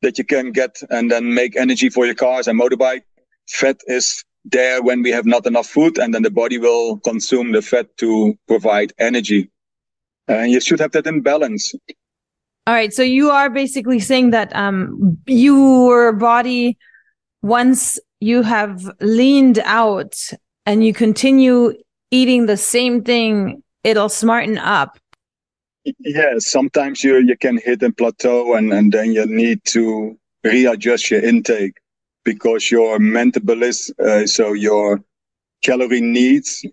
that 0.00 0.16
you 0.16 0.24
can 0.24 0.52
get 0.52 0.80
and 0.90 1.10
then 1.10 1.34
make 1.34 1.56
energy 1.56 1.90
for 1.90 2.06
your 2.06 2.14
cars 2.14 2.48
and 2.48 2.58
motorbike. 2.58 3.02
Fat 3.48 3.80
is 3.86 4.24
there 4.44 4.82
when 4.82 5.02
we 5.02 5.10
have 5.10 5.26
not 5.26 5.46
enough 5.46 5.66
food, 5.66 5.98
and 5.98 6.14
then 6.14 6.22
the 6.22 6.30
body 6.30 6.58
will 6.58 6.98
consume 7.00 7.52
the 7.52 7.62
fat 7.62 7.96
to 7.98 8.38
provide 8.46 8.92
energy. 8.98 9.50
And 10.28 10.50
you 10.50 10.60
should 10.60 10.80
have 10.80 10.92
that 10.92 11.06
in 11.06 11.20
balance. 11.20 11.74
All 12.66 12.74
right. 12.74 12.92
So 12.92 13.02
you 13.02 13.30
are 13.30 13.50
basically 13.50 14.00
saying 14.00 14.30
that 14.30 14.54
um, 14.56 15.18
your 15.26 16.12
body, 16.12 16.78
once 17.42 17.98
you 18.24 18.42
have 18.42 18.90
leaned 19.00 19.58
out 19.64 20.14
and 20.64 20.84
you 20.84 20.94
continue 20.94 21.74
eating 22.10 22.46
the 22.46 22.56
same 22.56 23.04
thing, 23.04 23.62
it'll 23.82 24.08
smarten 24.08 24.56
up. 24.56 24.98
Yeah, 25.98 26.38
sometimes 26.38 27.04
you 27.04 27.18
you 27.18 27.36
can 27.36 27.58
hit 27.58 27.82
a 27.82 27.92
plateau 27.92 28.54
and, 28.54 28.72
and 28.72 28.90
then 28.90 29.12
you 29.12 29.26
need 29.26 29.60
to 29.76 30.18
readjust 30.42 31.10
your 31.10 31.22
intake 31.22 31.76
because 32.24 32.70
your 32.70 32.98
metabolism, 32.98 33.94
uh, 33.98 34.26
so 34.26 34.54
your 34.54 35.02
calorie 35.62 36.00
needs 36.00 36.64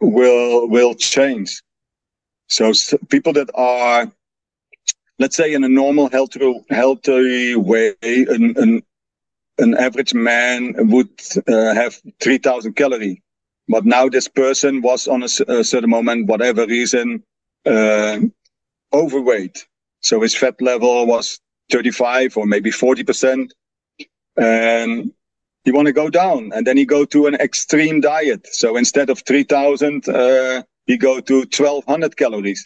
will 0.00 0.68
will 0.68 0.94
change. 0.94 1.62
So, 2.48 2.72
so 2.72 2.98
people 3.08 3.32
that 3.34 3.50
are, 3.54 4.10
let's 5.20 5.36
say, 5.36 5.54
in 5.54 5.62
a 5.62 5.68
normal 5.68 6.10
healthy 6.10 6.64
healthy 6.70 7.54
way, 7.54 7.94
an, 8.02 8.54
an 8.56 8.82
an 9.58 9.76
average 9.76 10.14
man 10.14 10.74
would 10.90 11.10
uh, 11.48 11.74
have 11.74 12.00
3000 12.20 12.74
calorie. 12.74 13.22
But 13.68 13.84
now 13.84 14.08
this 14.08 14.28
person 14.28 14.82
was 14.82 15.08
on 15.08 15.22
a, 15.22 15.28
a 15.48 15.64
certain 15.64 15.90
moment, 15.90 16.26
whatever 16.28 16.66
reason, 16.66 17.22
uh, 17.64 18.20
overweight. 18.92 19.66
So 20.00 20.20
his 20.20 20.34
fat 20.34 20.60
level 20.60 21.06
was 21.06 21.40
35 21.72 22.36
or 22.36 22.46
maybe 22.46 22.70
40%. 22.70 23.50
And 24.36 25.12
he 25.64 25.72
want 25.72 25.86
to 25.86 25.92
go 25.92 26.08
down 26.10 26.52
and 26.54 26.66
then 26.66 26.76
he 26.76 26.84
go 26.84 27.04
to 27.06 27.26
an 27.26 27.34
extreme 27.34 28.00
diet. 28.00 28.46
So 28.52 28.76
instead 28.76 29.10
of 29.10 29.20
3000, 29.26 30.08
uh, 30.08 30.62
he 30.86 30.96
go 30.96 31.18
to 31.20 31.38
1200 31.38 32.16
calories. 32.16 32.64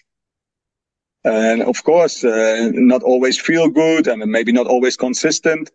And 1.25 1.62
of 1.62 1.82
course, 1.85 2.25
uh, 2.25 2.70
not 2.75 3.02
always 3.02 3.38
feel 3.40 3.68
good 3.68 4.06
and 4.06 4.25
maybe 4.30 4.52
not 4.52 4.66
always 4.66 4.97
consistent, 4.97 5.70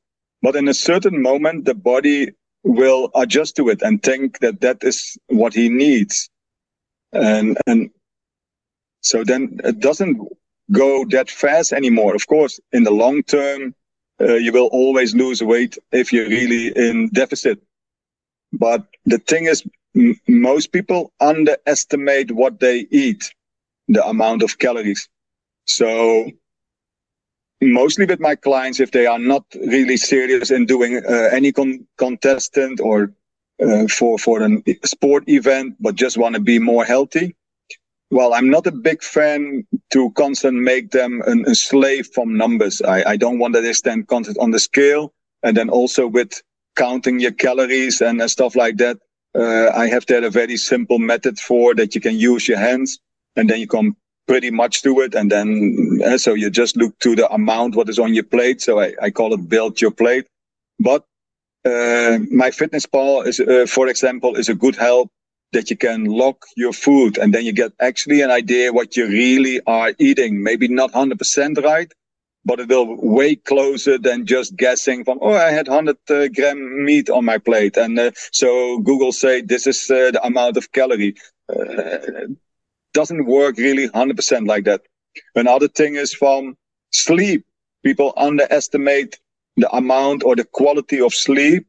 but 0.45 0.55
in 0.55 0.67
a 0.67 0.75
certain 0.75 1.23
moment, 1.23 1.65
the 1.65 1.73
body 1.73 2.31
will 2.63 3.09
adjust 3.15 3.55
to 3.55 3.67
it 3.69 3.81
and 3.81 4.03
think 4.03 4.37
that 4.41 4.61
that 4.61 4.77
is 4.83 5.17
what 5.25 5.55
he 5.55 5.69
needs. 5.69 6.29
And, 7.13 7.57
and 7.65 7.89
so 9.01 9.23
then 9.23 9.59
it 9.63 9.79
doesn't 9.79 10.21
go 10.71 11.03
that 11.05 11.31
fast 11.31 11.73
anymore. 11.73 12.13
Of 12.13 12.27
course, 12.27 12.59
in 12.71 12.83
the 12.83 12.91
long 12.91 13.23
term, 13.23 13.73
uh, 14.21 14.35
you 14.35 14.51
will 14.51 14.67
always 14.67 15.15
lose 15.15 15.41
weight 15.41 15.79
if 15.91 16.13
you're 16.13 16.29
really 16.29 16.67
in 16.75 17.09
deficit. 17.09 17.59
But 18.53 18.85
the 19.05 19.17
thing 19.17 19.45
is, 19.45 19.63
m- 19.95 20.21
most 20.27 20.71
people 20.71 21.11
underestimate 21.19 22.29
what 22.31 22.59
they 22.59 22.85
eat, 22.91 23.33
the 23.87 24.05
amount 24.05 24.43
of 24.43 24.59
calories. 24.59 25.09
So 25.65 26.29
mostly 27.61 28.05
with 28.05 28.19
my 28.19 28.35
clients, 28.35 28.79
if 28.79 28.91
they 28.91 29.05
are 29.05 29.19
not 29.19 29.45
really 29.55 29.97
serious 29.97 30.51
in 30.51 30.65
doing 30.65 30.97
uh, 30.97 31.29
any 31.31 31.51
con- 31.51 31.87
contestant 31.97 32.79
or 32.79 33.13
uh, 33.63 33.87
for 33.87 34.17
for 34.17 34.41
a 34.43 34.49
sport 34.83 35.23
event, 35.27 35.75
but 35.79 35.95
just 35.95 36.17
want 36.17 36.35
to 36.35 36.41
be 36.41 36.59
more 36.59 36.85
healthy. 36.85 37.35
Well, 38.11 38.33
I'm 38.33 38.49
not 38.49 38.67
a 38.67 38.71
big 38.71 39.01
fan 39.01 39.65
to 39.91 40.11
constant 40.11 40.57
make 40.57 40.91
them 40.91 41.21
an, 41.25 41.45
a 41.47 41.55
slave 41.55 42.07
from 42.13 42.37
numbers. 42.37 42.81
I, 42.81 43.11
I 43.11 43.17
don't 43.17 43.39
want 43.39 43.53
that 43.53 43.61
they 43.61 43.73
stand 43.73 44.07
constant 44.07 44.37
on 44.37 44.51
the 44.51 44.59
scale, 44.59 45.13
and 45.41 45.57
then 45.57 45.69
also 45.69 46.07
with 46.07 46.41
counting 46.75 47.19
your 47.19 47.31
calories 47.31 48.01
and, 48.01 48.21
stuff 48.29 48.55
like 48.55 48.77
that. 48.77 48.97
Uh, 49.33 49.69
I 49.75 49.87
have 49.87 50.05
there 50.05 50.23
a 50.23 50.29
very 50.29 50.55
simple 50.55 50.99
method 50.99 51.39
for 51.39 51.73
that 51.75 51.95
you 51.95 52.01
can 52.01 52.15
use 52.15 52.47
your 52.47 52.57
hands, 52.57 52.99
and 53.35 53.49
then 53.49 53.59
you 53.59 53.67
can 53.67 53.95
pretty 54.27 54.51
much 54.51 54.81
to 54.83 54.99
it. 55.01 55.15
And 55.15 55.31
then, 55.31 55.99
uh, 56.05 56.17
so 56.17 56.33
you 56.33 56.49
just 56.49 56.77
look 56.77 56.97
to 56.99 57.15
the 57.15 57.31
amount 57.31 57.75
what 57.75 57.89
is 57.89 57.99
on 57.99 58.13
your 58.13 58.23
plate. 58.23 58.61
So 58.61 58.79
I, 58.79 58.93
I 59.01 59.09
call 59.11 59.33
it 59.33 59.49
build 59.49 59.81
your 59.81 59.91
plate. 59.91 60.27
But 60.79 61.05
uh, 61.65 62.19
MyFitnessPal 62.31 63.25
is, 63.27 63.39
uh, 63.39 63.65
for 63.67 63.87
example, 63.87 64.35
is 64.35 64.49
a 64.49 64.55
good 64.55 64.75
help 64.75 65.09
that 65.53 65.69
you 65.69 65.77
can 65.77 66.05
lock 66.05 66.45
your 66.55 66.73
food 66.73 67.17
and 67.17 67.33
then 67.33 67.45
you 67.45 67.53
get 67.53 67.71
actually 67.79 68.21
an 68.21 68.31
idea 68.31 68.73
what 68.73 68.97
you 68.97 69.07
really 69.07 69.61
are 69.65 69.93
eating. 69.99 70.43
Maybe 70.43 70.67
not 70.67 70.91
100% 70.91 71.63
right, 71.63 71.91
but 72.43 72.59
it 72.59 72.67
will 72.69 72.95
way 72.97 73.35
closer 73.35 73.97
than 73.97 74.25
just 74.25 74.55
guessing 74.55 75.03
from, 75.05 75.19
oh, 75.21 75.33
I 75.33 75.51
had 75.51 75.67
100 75.67 75.97
uh, 76.09 76.27
gram 76.27 76.83
meat 76.83 77.09
on 77.09 77.25
my 77.25 77.37
plate. 77.37 77.77
And 77.77 77.97
uh, 77.97 78.11
so 78.31 78.79
Google 78.79 79.11
say 79.11 79.41
this 79.41 79.65
is 79.65 79.89
uh, 79.89 80.11
the 80.11 80.25
amount 80.25 80.57
of 80.57 80.71
calorie. 80.71 81.15
Doesn't 82.95 83.25
work 83.25 83.57
really 83.57 83.89
100% 83.89 84.47
like 84.47 84.63
that. 84.63 84.81
Another 85.35 85.67
thing 85.67 85.95
is 85.95 86.13
from 86.13 86.55
sleep. 86.91 87.45
People 87.83 88.13
underestimate 88.15 89.19
the 89.57 89.69
amount 89.75 90.23
or 90.23 90.35
the 90.35 90.45
quality 90.45 91.01
of 91.01 91.13
sleep 91.13 91.67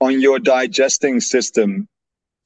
on 0.00 0.20
your 0.20 0.40
digesting 0.40 1.20
system. 1.20 1.86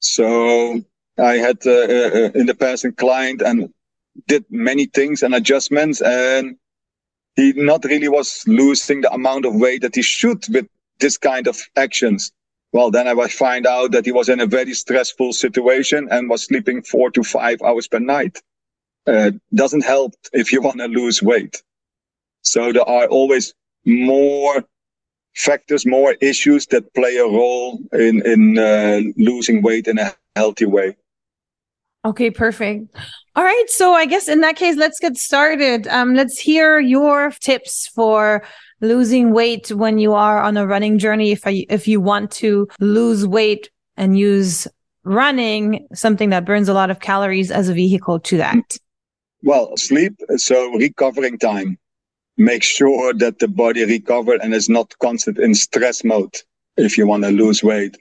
So 0.00 0.82
I 1.18 1.34
had 1.46 1.66
uh, 1.66 1.70
uh, 1.70 2.30
in 2.34 2.44
the 2.44 2.54
past 2.54 2.84
a 2.84 2.92
client 2.92 3.40
and 3.40 3.72
did 4.28 4.44
many 4.50 4.84
things 4.84 5.22
and 5.22 5.34
adjustments 5.34 6.02
and 6.02 6.56
he 7.36 7.54
not 7.54 7.84
really 7.84 8.08
was 8.08 8.44
losing 8.46 9.00
the 9.00 9.12
amount 9.12 9.46
of 9.46 9.54
weight 9.54 9.80
that 9.80 9.94
he 9.94 10.02
should 10.02 10.44
with 10.52 10.66
this 10.98 11.16
kind 11.16 11.46
of 11.46 11.58
actions. 11.76 12.32
Well, 12.72 12.90
then 12.90 13.08
I 13.08 13.14
would 13.14 13.32
find 13.32 13.66
out 13.66 13.92
that 13.92 14.04
he 14.04 14.12
was 14.12 14.28
in 14.28 14.40
a 14.40 14.46
very 14.46 14.74
stressful 14.74 15.32
situation 15.32 16.08
and 16.10 16.28
was 16.28 16.44
sleeping 16.44 16.82
four 16.82 17.10
to 17.10 17.22
five 17.22 17.60
hours 17.62 17.88
per 17.88 17.98
night. 17.98 18.40
Uh, 19.06 19.32
doesn't 19.54 19.84
help 19.84 20.14
if 20.32 20.52
you 20.52 20.62
want 20.66 20.78
to 20.78 20.86
lose 20.86 21.22
weight. 21.22 21.62
So 22.42 22.72
there 22.72 22.88
are 22.88 23.06
always 23.06 23.54
more 23.84 24.64
factors, 25.34 25.86
more 25.86 26.14
issues 26.20 26.66
that 26.66 26.92
play 26.94 27.16
a 27.16 27.24
role 27.24 27.80
in, 27.92 28.24
in 28.26 28.58
uh, 28.58 29.00
losing 29.16 29.62
weight 29.62 29.88
in 29.88 29.98
a 29.98 30.14
healthy 30.36 30.66
way. 30.66 30.96
Okay, 32.04 32.30
perfect. 32.30 32.94
All 33.36 33.44
right. 33.44 33.64
So 33.68 33.92
I 33.92 34.06
guess 34.06 34.28
in 34.28 34.40
that 34.40 34.56
case, 34.56 34.76
let's 34.76 34.98
get 34.98 35.16
started. 35.16 35.86
Um, 35.88 36.14
let's 36.14 36.38
hear 36.38 36.80
your 36.80 37.30
tips 37.30 37.88
for 37.88 38.42
losing 38.80 39.32
weight 39.32 39.70
when 39.70 39.98
you 39.98 40.14
are 40.14 40.40
on 40.40 40.56
a 40.56 40.66
running 40.66 40.98
journey. 40.98 41.30
If 41.30 41.46
I, 41.46 41.66
if 41.68 41.86
you 41.86 42.00
want 42.00 42.30
to 42.32 42.68
lose 42.80 43.26
weight 43.26 43.70
and 43.96 44.18
use 44.18 44.66
running, 45.04 45.86
something 45.94 46.30
that 46.30 46.44
burns 46.44 46.68
a 46.68 46.74
lot 46.74 46.90
of 46.90 47.00
calories 47.00 47.50
as 47.50 47.68
a 47.68 47.74
vehicle 47.74 48.20
to 48.20 48.36
that. 48.38 48.78
Well, 49.42 49.76
sleep. 49.76 50.14
So 50.36 50.72
recovering 50.74 51.38
time. 51.38 51.78
Make 52.36 52.62
sure 52.62 53.12
that 53.14 53.38
the 53.38 53.48
body 53.48 53.84
recover 53.84 54.34
and 54.34 54.54
is 54.54 54.68
not 54.68 54.96
constant 54.98 55.38
in 55.38 55.54
stress 55.54 56.04
mode. 56.04 56.34
If 56.76 56.96
you 56.96 57.06
want 57.06 57.24
to 57.24 57.30
lose 57.30 57.62
weight, 57.62 57.98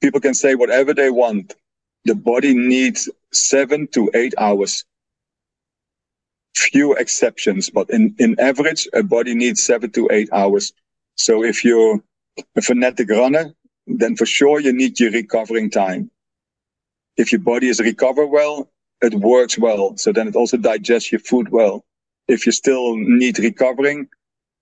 people 0.00 0.20
can 0.20 0.34
say 0.34 0.54
whatever 0.54 0.94
they 0.94 1.10
want. 1.10 1.54
The 2.04 2.14
body 2.14 2.54
needs 2.54 3.08
seven 3.32 3.86
to 3.88 4.10
eight 4.14 4.34
hours 4.38 4.84
few 6.58 6.94
exceptions, 6.94 7.70
but 7.70 7.90
in, 7.90 8.14
in 8.18 8.38
average, 8.40 8.88
a 8.92 9.02
body 9.02 9.34
needs 9.34 9.62
seven 9.64 9.90
to 9.92 10.08
eight 10.12 10.28
hours. 10.32 10.72
So 11.16 11.44
if 11.44 11.64
you're 11.64 12.00
a 12.56 12.62
fanatic 12.62 13.10
runner, 13.10 13.54
then 13.86 14.16
for 14.16 14.26
sure 14.26 14.60
you 14.60 14.72
need 14.72 15.00
your 15.00 15.12
recovering 15.12 15.70
time. 15.70 16.10
If 17.16 17.32
your 17.32 17.40
body 17.40 17.68
is 17.68 17.80
recover 17.80 18.26
well, 18.26 18.70
it 19.00 19.14
works 19.14 19.58
well. 19.58 19.96
So 19.96 20.12
then 20.12 20.28
it 20.28 20.36
also 20.36 20.56
digests 20.56 21.12
your 21.12 21.20
food 21.20 21.50
well. 21.50 21.84
If 22.28 22.46
you 22.46 22.52
still 22.52 22.96
need 22.96 23.38
recovering, 23.38 24.08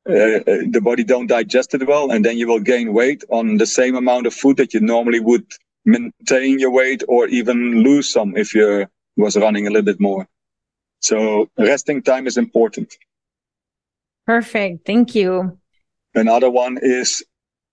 uh, 0.08 0.12
uh, 0.12 0.42
the 0.70 0.80
body 0.82 1.04
don't 1.04 1.26
digest 1.26 1.74
it 1.74 1.86
well, 1.86 2.12
and 2.12 2.24
then 2.24 2.38
you 2.38 2.46
will 2.46 2.60
gain 2.60 2.92
weight 2.92 3.24
on 3.28 3.56
the 3.56 3.66
same 3.66 3.96
amount 3.96 4.26
of 4.26 4.34
food 4.34 4.58
that 4.58 4.74
you 4.74 4.80
normally 4.80 5.20
would 5.20 5.46
maintain 5.84 6.58
your 6.58 6.70
weight 6.70 7.02
or 7.08 7.26
even 7.28 7.82
lose 7.82 8.12
some 8.12 8.36
if 8.36 8.54
you 8.54 8.86
was 9.16 9.36
running 9.36 9.66
a 9.66 9.70
little 9.70 9.84
bit 9.84 10.00
more. 10.00 10.28
So 11.00 11.48
resting 11.58 12.02
time 12.02 12.26
is 12.26 12.36
important. 12.36 12.96
Perfect. 14.26 14.86
Thank 14.86 15.14
you. 15.14 15.58
Another 16.14 16.50
one 16.50 16.78
is 16.80 17.22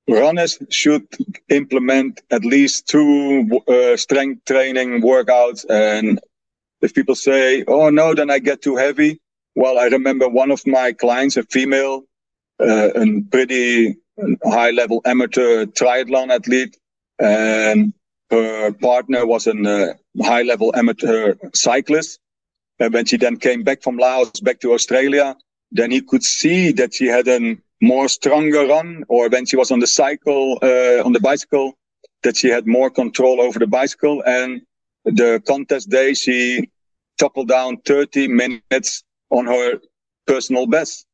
runners 0.07 0.59
should 0.69 1.07
implement 1.49 2.21
at 2.29 2.43
least 2.43 2.87
two 2.87 3.61
uh, 3.67 3.97
strength 3.97 4.45
training 4.45 5.01
workouts. 5.01 5.65
And 5.69 6.19
if 6.81 6.93
people 6.93 7.15
say, 7.15 7.63
oh 7.67 7.89
no, 7.89 8.13
then 8.13 8.29
I 8.29 8.39
get 8.39 8.61
too 8.61 8.75
heavy. 8.75 9.19
Well, 9.55 9.79
I 9.79 9.85
remember 9.85 10.27
one 10.27 10.51
of 10.51 10.65
my 10.67 10.93
clients, 10.93 11.37
a 11.37 11.43
female, 11.43 12.03
uh, 12.59 12.89
a 12.95 13.21
pretty 13.31 13.97
high 14.43 14.71
level 14.71 15.01
amateur 15.05 15.65
triathlon 15.65 16.29
athlete. 16.29 16.77
And 17.19 17.93
her 18.29 18.71
partner 18.73 19.25
was 19.25 19.47
a 19.47 19.53
uh, 19.53 19.93
high 20.23 20.41
level 20.41 20.73
amateur 20.75 21.35
cyclist. 21.53 22.19
And 22.79 22.93
when 22.93 23.05
she 23.05 23.17
then 23.17 23.37
came 23.37 23.63
back 23.63 23.81
from 23.81 23.97
Laos 23.97 24.39
back 24.39 24.59
to 24.61 24.73
Australia, 24.73 25.35
then 25.71 25.91
he 25.91 26.01
could 26.01 26.23
see 26.23 26.71
that 26.73 26.93
she 26.93 27.07
had 27.07 27.27
a 27.27 27.57
more 27.81 28.07
stronger 28.07 28.65
run, 28.65 29.03
or 29.09 29.29
when 29.29 29.45
she 29.45 29.57
was 29.57 29.71
on 29.71 29.79
the 29.79 29.87
cycle, 29.87 30.57
uh, 30.61 31.03
on 31.03 31.11
the 31.13 31.19
bicycle, 31.19 31.73
that 32.23 32.37
she 32.37 32.47
had 32.49 32.65
more 32.65 32.89
control 32.89 33.41
over 33.41 33.59
the 33.59 33.67
bicycle. 33.67 34.23
And 34.25 34.61
the 35.03 35.41
contest 35.45 35.89
day, 35.89 36.13
she 36.13 36.69
toppled 37.19 37.49
down 37.49 37.77
30 37.85 38.27
minutes 38.27 39.03
on 39.29 39.45
her 39.45 39.79
personal 40.25 40.65
best. 40.67 41.05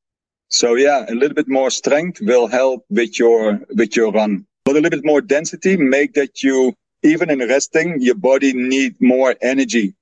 So 0.49 0.75
yeah, 0.75 1.05
a 1.09 1.13
little 1.13 1.35
bit 1.35 1.47
more 1.47 1.71
strength 1.71 2.21
will 2.21 2.47
help 2.47 2.85
with 2.89 3.17
your, 3.19 3.59
with 3.75 3.95
your 3.95 4.11
run. 4.11 4.45
But 4.65 4.75
a 4.75 4.81
little 4.81 4.89
bit 4.89 5.05
more 5.05 5.21
density 5.21 5.77
make 5.77 6.13
that 6.13 6.43
you, 6.43 6.73
even 7.03 7.29
in 7.29 7.39
resting, 7.39 8.01
your 8.01 8.15
body 8.15 8.53
need 8.53 8.95
more 8.99 9.35
energy 9.41 9.95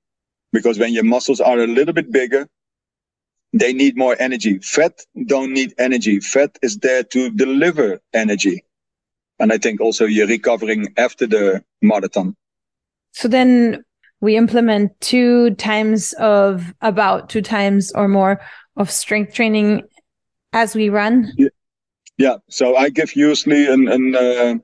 because 0.53 0.79
when 0.79 0.93
your 0.93 1.03
muscles 1.03 1.39
are 1.41 1.59
a 1.59 1.67
little 1.67 1.93
bit 1.93 2.11
bigger, 2.11 2.47
they 3.53 3.73
need 3.73 3.97
more 3.97 4.15
energy. 4.19 4.59
Fat 4.59 5.01
don't 5.25 5.53
need 5.53 5.73
energy. 5.77 6.19
Fat 6.19 6.57
is 6.61 6.77
there 6.77 7.03
to 7.03 7.29
deliver 7.31 7.99
energy. 8.13 8.63
And 9.39 9.53
I 9.53 9.57
think 9.57 9.81
also 9.81 10.05
you're 10.05 10.27
recovering 10.27 10.93
after 10.97 11.27
the 11.27 11.63
marathon. 11.81 12.35
So 13.11 13.27
then 13.27 13.83
we 14.19 14.35
implement 14.35 14.99
two 14.99 15.51
times 15.55 16.13
of 16.13 16.73
about 16.81 17.29
two 17.29 17.41
times 17.41 17.91
or 17.91 18.07
more 18.07 18.41
of 18.75 18.89
strength 18.89 19.33
training 19.33 19.83
as 20.53 20.75
we 20.75 20.89
run. 20.89 21.31
Yeah. 21.37 21.49
Yeah, 22.17 22.37
so 22.49 22.75
I 22.75 22.89
give 22.89 23.15
usually 23.15 23.67
an, 23.67 23.87
an 23.87 24.15
uh, 24.15 24.55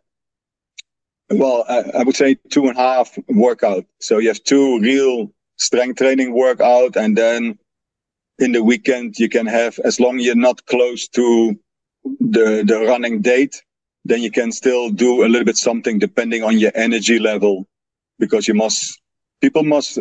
well, 1.30 1.66
I, 1.70 2.00
I, 2.00 2.04
would 2.04 2.16
say 2.16 2.36
two 2.50 2.68
and 2.68 2.78
a 2.78 2.82
half 2.82 3.16
workout. 3.28 3.86
So 4.00 4.18
you 4.18 4.30
have 4.30 4.44
two 4.44 4.80
real 4.80 5.32
strength 5.58 5.98
training 5.98 6.34
workout, 6.34 6.96
and 6.96 7.18
then 7.18 7.58
in 8.40 8.52
the 8.52 8.64
weekend 8.64 9.20
you 9.20 9.30
can 9.30 9.46
have, 9.46 9.80
as 9.84 10.00
long 10.00 10.20
you're 10.20 10.36
not 10.36 10.66
close 10.66 11.08
to 11.10 11.56
the 12.20 12.64
the 12.66 12.86
running 12.88 13.22
date, 13.22 13.62
then 14.06 14.22
you 14.22 14.32
can 14.32 14.52
still 14.52 14.90
do 14.90 15.24
a 15.24 15.28
little 15.28 15.46
bit 15.46 15.58
something 15.58 16.00
depending 16.00 16.44
on 16.44 16.58
your 16.58 16.72
energy 16.76 17.20
level, 17.20 17.68
because 18.20 18.48
you 18.48 18.54
must 18.54 19.00
people 19.42 19.64
must 19.64 20.00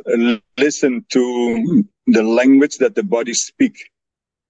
listen 0.57 1.05
to 1.11 1.85
the 2.07 2.23
language 2.23 2.79
that 2.79 2.95
the 2.95 3.03
body 3.03 3.35
speak. 3.35 3.91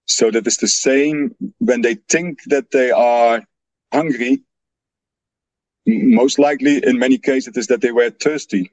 So 0.07 0.31
that 0.31 0.47
is 0.47 0.57
the 0.57 0.69
same 0.69 1.35
when 1.59 1.81
they 1.83 1.95
think 2.09 2.39
that 2.47 2.71
they 2.71 2.91
are 2.91 3.43
hungry. 3.93 4.43
Most 5.87 6.39
likely, 6.39 6.85
in 6.85 6.99
many 6.99 7.19
cases, 7.19 7.49
it 7.49 7.57
is 7.57 7.67
that 7.67 7.81
they 7.81 7.93
were 7.93 8.11
thirsty. 8.11 8.71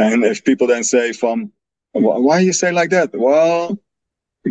And 0.00 0.24
if 0.24 0.42
people 0.44 0.66
then 0.66 0.82
say, 0.82 1.12
"From 1.12 1.52
why 1.92 2.40
you 2.40 2.54
say 2.54 2.72
like 2.72 2.90
that?" 2.90 3.10
Well, 3.12 3.78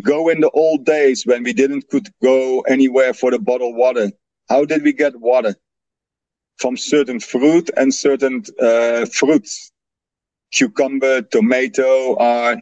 go 0.04 0.30
in 0.30 0.42
the 0.42 0.52
old 0.52 0.86
days 0.86 1.26
when 1.26 1.42
we 1.44 1.54
didn't 1.54 1.90
could 1.90 2.08
go 2.22 2.62
anywhere 2.62 3.14
for 3.16 3.32
the 3.32 3.40
bottled 3.40 3.76
water. 3.76 4.12
How 4.48 4.64
did 4.66 4.84
we 4.84 4.94
get 4.94 5.20
water? 5.20 5.56
From 6.58 6.78
certain 6.78 7.20
fruit 7.20 7.72
and 7.78 7.92
certain 7.94 8.44
uh, 8.60 9.08
fruits. 9.08 9.72
Cucumber, 10.52 11.24
tomato 11.24 12.16
are 12.18 12.62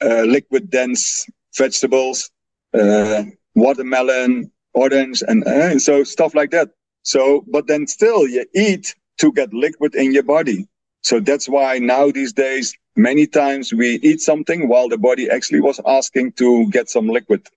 uh, 0.00 0.22
liquid 0.22 0.70
dense 0.70 1.26
vegetables, 1.56 2.30
uh, 2.74 3.24
watermelon, 3.54 4.50
orange, 4.74 5.22
and 5.28 5.44
uh, 5.46 5.78
so 5.78 6.02
stuff 6.04 6.34
like 6.34 6.50
that. 6.50 6.68
So, 7.02 7.44
but 7.48 7.68
then 7.68 7.86
still 7.86 8.26
you 8.26 8.44
eat 8.54 8.94
to 9.18 9.32
get 9.32 9.52
liquid 9.54 9.94
in 9.94 10.12
your 10.12 10.24
body. 10.24 10.66
So 11.08 11.20
that's 11.20 11.48
why 11.48 11.78
now 11.78 12.10
these 12.10 12.34
days, 12.34 12.76
many 12.94 13.26
times 13.26 13.72
we 13.72 13.94
eat 14.08 14.20
something 14.20 14.68
while 14.68 14.90
the 14.90 14.98
body 14.98 15.30
actually 15.30 15.62
was 15.62 15.80
asking 15.86 16.32
to 16.32 16.68
get 16.68 16.90
some 16.90 17.08
liquid. 17.08 17.48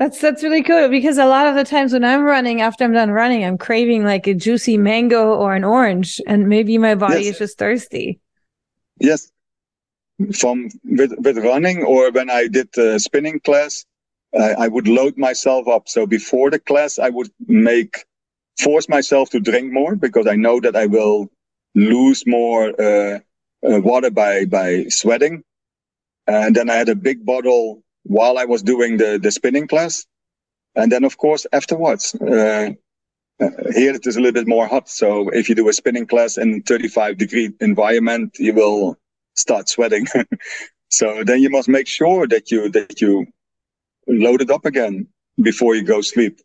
That's 0.00 0.20
that's 0.20 0.42
really 0.42 0.64
cool 0.64 0.88
because 0.88 1.16
a 1.16 1.26
lot 1.26 1.46
of 1.46 1.54
the 1.54 1.62
times 1.62 1.92
when 1.92 2.04
I'm 2.04 2.24
running, 2.24 2.60
after 2.60 2.82
I'm 2.82 2.92
done 2.92 3.12
running, 3.12 3.44
I'm 3.44 3.56
craving 3.56 4.02
like 4.04 4.26
a 4.26 4.34
juicy 4.34 4.78
mango 4.78 5.32
or 5.42 5.54
an 5.54 5.62
orange, 5.62 6.20
and 6.26 6.48
maybe 6.48 6.76
my 6.76 6.96
body 6.96 7.22
yes. 7.22 7.34
is 7.34 7.38
just 7.38 7.56
thirsty. 7.56 8.18
Yes, 8.98 9.30
from 10.34 10.68
with, 10.82 11.12
with 11.18 11.38
running 11.38 11.84
or 11.84 12.10
when 12.10 12.28
I 12.28 12.48
did 12.48 12.68
the 12.72 12.98
spinning 12.98 13.38
class, 13.38 13.86
I, 14.34 14.64
I 14.64 14.68
would 14.68 14.88
load 14.88 15.16
myself 15.16 15.68
up. 15.68 15.88
So 15.88 16.04
before 16.04 16.50
the 16.50 16.58
class, 16.58 16.98
I 16.98 17.10
would 17.10 17.30
make 17.46 18.06
force 18.58 18.88
myself 18.88 19.30
to 19.30 19.38
drink 19.38 19.72
more 19.72 19.94
because 19.94 20.26
I 20.26 20.34
know 20.34 20.58
that 20.60 20.74
I 20.74 20.86
will 20.86 21.30
lose 21.76 22.26
more 22.26 22.68
uh, 22.80 23.20
uh, 23.62 23.80
water 23.80 24.10
by 24.10 24.46
by 24.46 24.86
sweating. 24.88 25.44
And 26.26 26.56
then 26.56 26.68
I 26.68 26.74
had 26.74 26.88
a 26.88 26.96
big 26.96 27.24
bottle 27.24 27.84
while 28.02 28.38
I 28.38 28.44
was 28.44 28.62
doing 28.62 28.96
the 28.96 29.20
the 29.22 29.30
spinning 29.30 29.68
class, 29.68 30.04
and 30.74 30.90
then 30.90 31.04
of 31.04 31.16
course 31.16 31.46
afterwards. 31.52 32.14
Uh, 32.16 32.72
uh 33.38 33.50
here 33.74 33.94
it 33.94 34.06
is 34.06 34.16
a 34.16 34.20
little 34.20 34.40
bit 34.40 34.48
more 34.48 34.66
hot. 34.66 34.88
So 34.88 35.28
if 35.28 35.48
you 35.48 35.54
do 35.54 35.68
a 35.68 35.72
spinning 35.72 36.06
class 36.06 36.38
in 36.38 36.62
35 36.62 37.18
degree 37.18 37.52
environment, 37.60 38.34
you 38.38 38.54
will 38.54 38.96
start 39.34 39.68
sweating. 39.68 40.06
so 40.88 41.22
then 41.22 41.42
you 41.42 41.50
must 41.50 41.68
make 41.68 41.86
sure 41.86 42.26
that 42.28 42.50
you 42.50 42.70
that 42.70 43.00
you 43.00 43.26
load 44.06 44.40
it 44.40 44.50
up 44.50 44.64
again 44.64 45.06
before 45.42 45.74
you 45.74 45.82
go 45.82 46.00
sleep. 46.00 46.40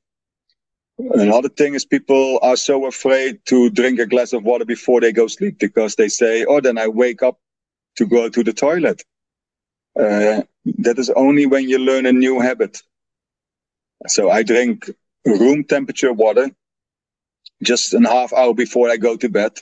Another 1.01 1.49
thing 1.49 1.73
is 1.73 1.85
people 1.85 2.39
are 2.41 2.55
so 2.55 2.85
afraid 2.85 3.39
to 3.47 3.69
drink 3.69 3.99
a 3.99 4.05
glass 4.05 4.33
of 4.33 4.43
water 4.43 4.65
before 4.65 5.01
they 5.01 5.11
go 5.11 5.27
sleep 5.27 5.59
because 5.59 5.95
they 5.95 6.09
say, 6.09 6.45
"Oh, 6.45 6.61
then 6.61 6.77
I 6.77 6.87
wake 6.87 7.23
up 7.23 7.39
to 7.97 8.05
go 8.05 8.29
to 8.29 8.43
the 8.43 8.53
toilet." 8.53 9.03
Uh, 9.99 10.43
that 10.79 10.99
is 10.99 11.09
only 11.11 11.45
when 11.45 11.67
you 11.69 11.79
learn 11.79 12.05
a 12.05 12.11
new 12.13 12.39
habit. 12.39 12.81
So 14.07 14.29
I 14.29 14.43
drink 14.43 14.89
room 15.25 15.63
temperature 15.63 16.13
water 16.13 16.51
just 17.63 17.93
a 17.93 17.99
half 18.01 18.33
hour 18.33 18.53
before 18.53 18.89
I 18.89 18.97
go 18.97 19.15
to 19.17 19.29
bed 19.29 19.53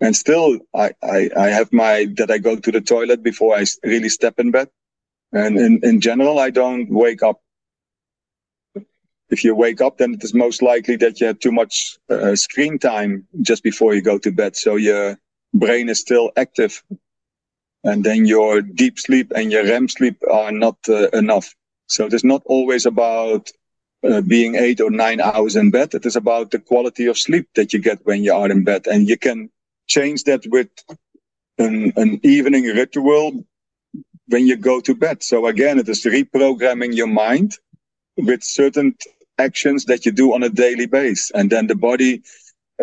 and 0.00 0.14
still 0.14 0.58
I, 0.74 0.92
I, 1.02 1.30
I 1.36 1.46
have 1.48 1.72
my 1.72 2.06
that 2.16 2.30
I 2.30 2.38
go 2.38 2.56
to 2.56 2.72
the 2.72 2.80
toilet 2.80 3.22
before 3.22 3.56
I 3.56 3.64
really 3.84 4.08
step 4.08 4.38
in 4.38 4.50
bed. 4.50 4.68
And 5.32 5.58
in, 5.58 5.80
in 5.82 6.00
general, 6.00 6.38
I 6.38 6.50
don't 6.50 6.90
wake 6.90 7.22
up. 7.22 7.40
If 9.30 9.42
you 9.44 9.54
wake 9.54 9.80
up, 9.80 9.98
then 9.98 10.14
it 10.14 10.24
is 10.24 10.34
most 10.34 10.62
likely 10.62 10.96
that 10.96 11.20
you 11.20 11.26
had 11.26 11.40
too 11.40 11.52
much 11.52 11.96
uh, 12.10 12.36
screen 12.36 12.78
time 12.78 13.26
just 13.40 13.62
before 13.62 13.94
you 13.94 14.02
go 14.02 14.18
to 14.18 14.30
bed. 14.30 14.56
So 14.56 14.76
your 14.76 15.18
brain 15.54 15.88
is 15.88 16.00
still 16.00 16.30
active. 16.36 16.82
And 17.82 18.04
then 18.04 18.26
your 18.26 18.62
deep 18.62 18.98
sleep 18.98 19.32
and 19.34 19.50
your 19.52 19.64
REM 19.64 19.88
sleep 19.88 20.16
are 20.30 20.52
not 20.52 20.76
uh, 20.88 21.08
enough. 21.10 21.54
So 21.86 22.06
it 22.06 22.14
is 22.14 22.24
not 22.24 22.42
always 22.46 22.86
about 22.86 23.50
uh, 24.02 24.20
being 24.20 24.54
eight 24.56 24.80
or 24.80 24.90
nine 24.90 25.20
hours 25.20 25.56
in 25.56 25.70
bed. 25.70 25.94
It 25.94 26.06
is 26.06 26.16
about 26.16 26.50
the 26.50 26.58
quality 26.58 27.06
of 27.06 27.18
sleep 27.18 27.48
that 27.54 27.72
you 27.72 27.78
get 27.78 28.04
when 28.04 28.22
you 28.22 28.34
are 28.34 28.50
in 28.50 28.64
bed. 28.64 28.86
And 28.86 29.08
you 29.08 29.16
can 29.16 29.50
change 29.86 30.24
that 30.24 30.46
with 30.46 30.68
an, 31.58 31.92
an 31.96 32.20
evening 32.22 32.64
ritual 32.64 33.44
when 34.28 34.46
you 34.46 34.56
go 34.56 34.80
to 34.80 34.94
bed. 34.94 35.22
So 35.22 35.46
again, 35.46 35.78
it 35.78 35.88
is 35.88 36.04
reprogramming 36.04 36.94
your 36.94 37.06
mind 37.06 37.58
with 38.16 38.42
certain 38.42 38.94
actions 39.38 39.86
that 39.86 40.06
you 40.06 40.12
do 40.12 40.34
on 40.34 40.42
a 40.42 40.48
daily 40.48 40.86
basis. 40.86 41.30
And 41.34 41.50
then 41.50 41.66
the 41.66 41.74
body. 41.74 42.22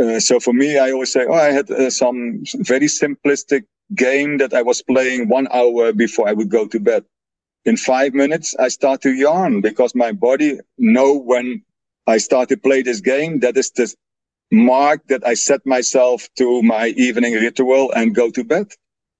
Uh, 0.02 0.20
so 0.20 0.40
for 0.40 0.54
me, 0.54 0.78
I 0.80 0.92
always 0.92 1.12
say, 1.12 1.26
oh, 1.28 1.34
I 1.34 1.52
had 1.52 1.70
uh, 1.72 1.90
some 1.90 2.44
very 2.56 2.88
simplistic 2.88 3.66
game 3.96 4.38
that 4.40 4.54
I 4.54 4.62
was 4.62 4.82
playing 4.82 5.30
one 5.30 5.48
hour 5.54 5.94
before 5.94 6.28
I 6.28 6.34
would 6.34 6.50
go 6.50 6.68
to 6.68 6.80
bed. 6.80 7.06
In 7.66 7.78
five 7.78 8.14
minutes, 8.14 8.56
I 8.60 8.70
start 8.70 9.02
to 9.04 9.12
yawn 9.14 9.62
because 9.62 9.94
my 9.96 10.12
body 10.14 10.60
know 10.78 11.18
when 11.18 11.64
I 12.08 12.18
start 12.18 12.50
to 12.50 12.58
play 12.58 12.82
this 12.82 13.02
game. 13.02 13.42
That 13.42 13.58
is 13.58 13.72
the 13.72 13.94
mark 14.52 15.08
that 15.08 15.26
I 15.26 15.36
set 15.36 15.66
myself 15.66 16.28
to 16.38 16.62
my 16.64 16.88
evening 16.90 17.34
ritual 17.36 17.92
and 17.94 18.16
go 18.16 18.32
to 18.32 18.44
bed. 18.44 18.68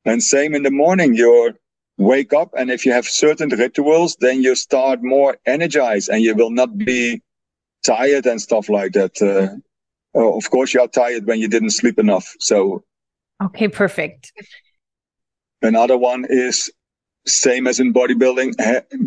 And 0.06 0.24
same 0.24 0.56
in 0.56 0.64
the 0.64 0.72
morning, 0.72 1.16
you 1.16 1.54
wake 2.02 2.34
up. 2.34 2.50
And 2.58 2.72
if 2.72 2.86
you 2.86 2.92
have 2.92 3.06
certain 3.06 3.50
rituals, 3.50 4.18
then 4.20 4.42
you 4.42 4.56
start 4.56 5.04
more 5.04 5.38
energized 5.46 6.10
and 6.10 6.22
you 6.22 6.36
will 6.36 6.50
not 6.50 6.78
be 6.78 7.22
tired 7.86 8.26
and 8.26 8.42
stuff 8.42 8.70
like 8.70 8.94
that. 8.94 9.22
Uh, 9.22 9.56
oh, 10.14 10.38
of 10.38 10.50
course, 10.50 10.74
you 10.74 10.82
are 10.82 10.88
tired 10.88 11.26
when 11.26 11.40
you 11.40 11.48
didn't 11.48 11.72
sleep 11.72 12.00
enough. 12.00 12.36
So. 12.40 12.84
Okay, 13.44 13.68
perfect. 13.68 14.34
Another 15.62 15.98
one 15.98 16.26
is 16.30 16.72
same 17.28 17.68
as 17.68 17.80
in 17.80 17.94
bodybuilding. 17.94 18.56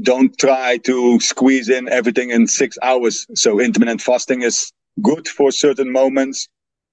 Don't 0.03 0.37
try 0.39 0.79
to 0.79 1.19
squeeze 1.21 1.69
in 1.69 1.89
everything 1.89 2.31
in 2.31 2.47
six 2.47 2.79
hours. 2.83 3.27
So 3.35 3.61
intermittent 3.61 4.01
fasting 4.01 4.43
is 4.43 4.73
good 5.03 5.27
for 5.27 5.51
certain 5.51 5.91
moments, 5.91 6.49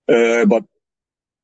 uh, 0.09 0.45
but 0.45 0.63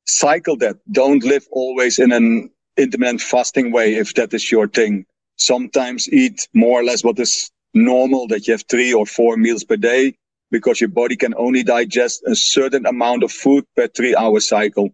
cycle 0.06 0.56
that. 0.56 0.76
Don't 0.90 1.22
live 1.22 1.46
always 1.52 1.98
in 1.98 2.10
an 2.12 2.50
intermittent 2.78 3.20
fasting 3.20 3.72
way 3.72 3.94
if 3.96 4.14
that 4.14 4.32
is 4.34 4.50
your 4.50 4.68
thing. 4.68 5.06
Sometimes 5.36 6.08
eat 6.12 6.48
more 6.54 6.80
or 6.80 6.84
less 6.84 7.04
what 7.04 7.18
is 7.18 7.50
normal 7.74 8.26
that 8.28 8.46
you 8.46 8.52
have 8.52 8.64
three 8.68 8.92
or 8.92 9.06
four 9.06 9.36
meals 9.36 9.64
per 9.64 9.76
day 9.76 10.14
because 10.50 10.80
your 10.80 10.88
body 10.90 11.16
can 11.16 11.34
only 11.36 11.62
digest 11.62 12.22
a 12.26 12.34
certain 12.34 12.86
amount 12.86 13.22
of 13.22 13.32
food 13.32 13.64
per 13.76 13.88
three 13.88 14.16
hour 14.16 14.40
cycle. 14.40 14.90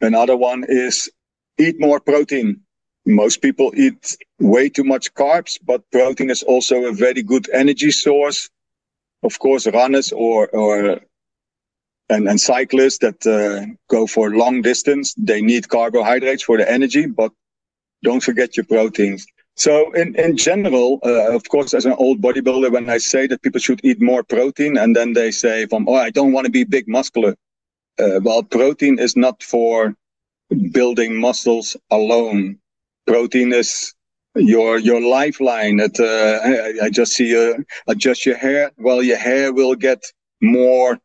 Another 0.00 0.36
one 0.36 0.64
is 0.68 1.10
eat 1.58 1.80
more 1.80 2.00
protein. 2.00 2.60
Most 3.04 3.42
people 3.42 3.72
eat 3.76 4.16
way 4.38 4.68
too 4.68 4.84
much 4.84 5.12
carbs, 5.14 5.58
but 5.64 5.82
protein 5.90 6.30
is 6.30 6.42
also 6.44 6.84
a 6.84 6.92
very 6.92 7.22
good 7.22 7.48
energy 7.52 7.90
source 7.90 8.48
of 9.22 9.38
course, 9.38 9.66
runners 9.66 10.12
or 10.12 10.48
or 10.48 11.00
and, 12.08 12.28
and 12.28 12.40
cyclists 12.40 12.98
that 12.98 13.26
uh, 13.26 13.66
go 13.88 14.06
for 14.06 14.30
long 14.30 14.62
distance, 14.62 15.14
they 15.14 15.40
need 15.40 15.68
carbohydrates 15.68 16.42
for 16.42 16.56
the 16.56 16.70
energy, 16.70 17.06
but 17.06 17.32
don't 18.02 18.22
forget 18.22 18.56
your 18.56 18.66
proteins. 18.66 19.26
So 19.56 19.92
in, 19.92 20.14
in 20.16 20.36
general, 20.36 20.98
uh, 21.04 21.34
of 21.34 21.48
course, 21.48 21.74
as 21.74 21.84
an 21.84 21.92
old 21.92 22.20
bodybuilder, 22.20 22.72
when 22.72 22.88
I 22.88 22.98
say 22.98 23.26
that 23.26 23.42
people 23.42 23.60
should 23.60 23.80
eat 23.84 24.00
more 24.00 24.22
protein 24.22 24.78
and 24.78 24.96
then 24.96 25.12
they 25.12 25.30
say 25.30 25.66
from, 25.66 25.88
oh, 25.88 25.94
I 25.94 26.10
don't 26.10 26.32
want 26.32 26.46
to 26.46 26.50
be 26.50 26.64
big 26.64 26.88
muscular. 26.88 27.36
Uh, 27.98 28.20
well, 28.22 28.42
protein 28.42 28.98
is 28.98 29.16
not 29.16 29.42
for 29.42 29.94
building 30.72 31.16
muscles 31.16 31.76
alone. 31.90 32.58
Protein 33.06 33.52
is 33.52 33.94
your 34.34 34.78
your 34.78 35.00
lifeline. 35.02 35.76
That 35.76 36.00
uh, 36.00 36.82
I, 36.82 36.86
I, 36.86 36.90
just 36.90 37.12
see 37.12 37.28
you 37.28 37.64
adjust 37.86 38.24
your 38.24 38.36
hair. 38.36 38.70
Well, 38.78 39.02
your 39.02 39.18
hair 39.18 39.52
will 39.52 39.74
get 39.74 40.02
more 40.40 40.98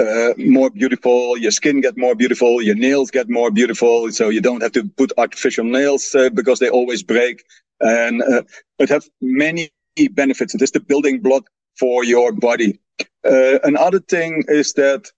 uh, 0.00 0.34
more 0.38 0.70
beautiful. 0.70 1.38
Your 1.38 1.50
skin 1.50 1.80
get 1.80 1.96
more 1.96 2.14
beautiful. 2.14 2.62
Your 2.62 2.74
nails 2.74 3.10
get 3.10 3.28
more 3.28 3.50
beautiful. 3.50 4.10
So 4.12 4.28
you 4.30 4.40
don't 4.40 4.62
have 4.62 4.72
to 4.72 4.84
put 4.88 5.12
artificial 5.18 5.64
nails 5.64 6.14
uh, 6.14 6.30
because 6.30 6.58
they 6.58 6.70
always 6.70 7.02
break. 7.02 7.44
And 7.80 8.22
uh, 8.22 8.42
it 8.78 8.88
have 8.88 9.04
many 9.20 9.70
benefits. 10.12 10.54
It 10.54 10.62
is 10.62 10.70
the 10.70 10.80
building 10.80 11.20
block 11.20 11.48
for 11.78 12.04
your 12.04 12.32
body. 12.32 12.80
Uh, 13.24 13.58
another 13.64 14.00
thing 14.00 14.44
is 14.48 14.72
that 14.74 15.10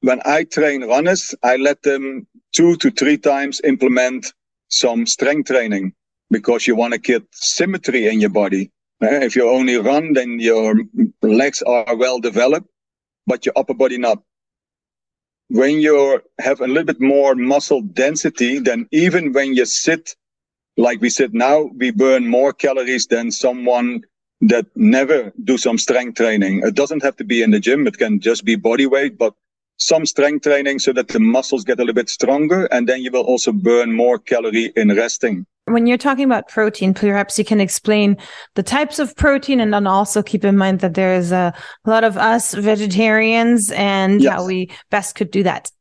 when 0.00 0.20
I 0.24 0.44
train 0.44 0.84
runners, 0.84 1.34
I 1.42 1.56
let 1.56 1.82
them 1.82 2.26
two 2.54 2.76
to 2.76 2.90
three 2.90 3.18
times 3.18 3.60
implement 3.64 4.32
some 4.68 5.06
strength 5.06 5.48
training 5.48 5.92
because 6.30 6.66
you 6.66 6.76
want 6.76 6.94
to 6.94 6.98
get 7.00 7.24
symmetry 7.32 8.08
in 8.08 8.20
your 8.20 8.30
body. 8.30 8.70
Uh, 9.02 9.08
if 9.08 9.36
you 9.36 9.48
only 9.48 9.76
run, 9.76 10.14
then 10.14 10.40
your 10.40 10.76
legs 11.22 11.62
are 11.62 11.96
well 11.96 12.20
developed, 12.20 12.68
but 13.26 13.46
your 13.46 13.54
upper 13.56 13.74
body 13.74 13.98
not. 13.98 14.22
When 15.48 15.80
you 15.80 16.22
have 16.40 16.60
a 16.60 16.66
little 16.66 16.84
bit 16.84 17.00
more 17.00 17.34
muscle 17.36 17.82
density, 17.82 18.58
then 18.60 18.88
even 18.92 19.32
when 19.32 19.54
you 19.54 19.66
sit 19.66 20.14
like 20.76 21.00
we 21.00 21.10
sit 21.10 21.32
now, 21.34 21.70
we 21.76 21.90
burn 21.90 22.28
more 22.28 22.52
calories 22.52 23.06
than 23.06 23.30
someone 23.30 24.02
that 24.42 24.66
never 24.76 25.32
do 25.44 25.56
some 25.58 25.78
strength 25.78 26.16
training. 26.18 26.62
It 26.64 26.74
doesn't 26.74 27.02
have 27.02 27.16
to 27.18 27.24
be 27.24 27.42
in 27.42 27.52
the 27.52 27.60
gym. 27.60 27.86
It 27.86 27.98
can 27.98 28.20
just 28.20 28.44
be 28.44 28.56
body 28.56 28.86
weight, 28.86 29.18
but 29.18 29.34
some 29.78 30.06
strength 30.06 30.44
training 30.44 30.80
so 30.80 30.92
that 30.92 31.08
the 31.08 31.20
muscles 31.20 31.64
get 31.64 31.78
a 31.78 31.82
little 31.82 31.94
bit 31.94 32.10
stronger. 32.10 32.66
And 32.66 32.88
then 32.88 33.02
you 33.02 33.10
will 33.12 33.22
also 33.24 33.52
burn 33.52 33.92
more 33.94 34.18
calorie 34.18 34.72
in 34.76 34.94
resting. 34.94 35.46
When 35.68 35.86
you're 35.86 35.98
talking 35.98 36.24
about 36.24 36.48
protein, 36.48 36.94
perhaps 36.94 37.38
you 37.38 37.44
can 37.44 37.60
explain 37.60 38.16
the 38.54 38.62
types 38.62 39.00
of 39.00 39.16
protein 39.16 39.58
and 39.58 39.74
then 39.74 39.86
also 39.86 40.22
keep 40.22 40.44
in 40.44 40.56
mind 40.56 40.78
that 40.80 40.94
there 40.94 41.14
is 41.14 41.32
a 41.32 41.52
lot 41.84 42.04
of 42.04 42.16
us 42.16 42.54
vegetarians 42.54 43.72
and 43.72 44.22
yes. 44.22 44.32
how 44.32 44.46
we 44.46 44.70
best 44.90 45.16
could 45.16 45.32
do 45.32 45.42
that. 45.42 45.72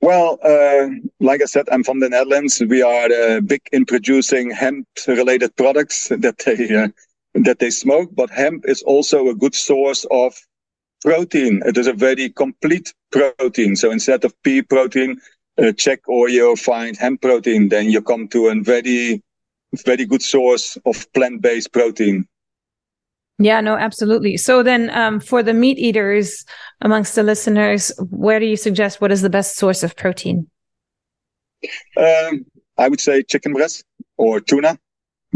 Well, 0.00 0.38
uh, 0.44 0.88
like 1.18 1.42
I 1.42 1.46
said, 1.46 1.68
I'm 1.72 1.82
from 1.82 1.98
the 1.98 2.08
Netherlands. 2.08 2.62
We 2.68 2.82
are 2.82 3.10
uh, 3.10 3.40
big 3.40 3.62
in 3.72 3.86
producing 3.86 4.50
hemp-related 4.50 5.56
products 5.56 6.08
that 6.08 6.38
they 6.44 6.76
uh, 6.76 6.88
that 7.34 7.58
they 7.58 7.70
smoke. 7.70 8.10
But 8.14 8.30
hemp 8.30 8.68
is 8.68 8.82
also 8.82 9.28
a 9.28 9.34
good 9.34 9.54
source 9.54 10.06
of 10.10 10.34
protein. 11.02 11.62
It 11.66 11.76
is 11.76 11.86
a 11.86 11.92
very 11.92 12.28
complete 12.28 12.92
protein. 13.10 13.74
So 13.74 13.90
instead 13.90 14.24
of 14.24 14.34
pea 14.42 14.62
protein, 14.62 15.20
check 15.76 16.00
or 16.08 16.28
you 16.28 16.56
find 16.56 16.96
hemp 16.96 17.22
protein, 17.22 17.68
then 17.68 17.90
you 17.90 18.02
come 18.02 18.28
to 18.28 18.48
a 18.48 18.54
very, 18.62 19.22
very 19.84 20.04
good 20.04 20.22
source 20.22 20.76
of 20.84 21.06
plant-based 21.12 21.72
protein. 21.72 22.26
Yeah, 23.38 23.60
no, 23.60 23.76
absolutely. 23.76 24.38
So 24.38 24.62
then, 24.62 24.88
um, 24.90 25.20
for 25.20 25.42
the 25.42 25.52
meat 25.52 25.78
eaters 25.78 26.44
amongst 26.80 27.14
the 27.14 27.22
listeners, 27.22 27.92
where 28.10 28.40
do 28.40 28.46
you 28.46 28.56
suggest 28.56 29.00
what 29.00 29.12
is 29.12 29.20
the 29.20 29.30
best 29.30 29.56
source 29.56 29.82
of 29.82 29.94
protein? 29.94 30.48
Um, 31.96 32.46
I 32.78 32.88
would 32.88 33.00
say 33.00 33.22
chicken 33.22 33.52
breast 33.52 33.84
or 34.16 34.40
tuna. 34.40 34.78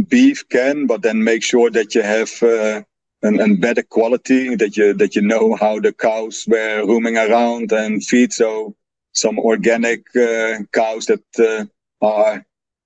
Beef 0.09 0.49
can, 0.49 0.87
but 0.87 1.03
then 1.03 1.25
make 1.25 1.43
sure 1.43 1.71
that 1.71 1.95
you 1.95 2.03
have 2.03 2.43
uh, 2.43 2.83
an, 3.23 3.41
an 3.41 3.57
better 3.61 3.83
quality, 3.83 4.55
that 4.55 4.77
you 4.77 4.95
that 4.95 5.15
you 5.15 5.21
know 5.21 5.57
how 5.57 5.79
the 5.79 5.93
cows 5.93 6.45
were 6.49 6.87
roaming 6.87 7.19
around 7.19 7.71
and 7.73 8.03
feed. 8.03 8.33
So 8.33 8.77
some 9.13 9.39
organic 9.39 10.05
uh, 10.17 10.59
cows 10.73 11.07
that 11.07 11.25
uh, 11.39 11.65
are 12.05 12.45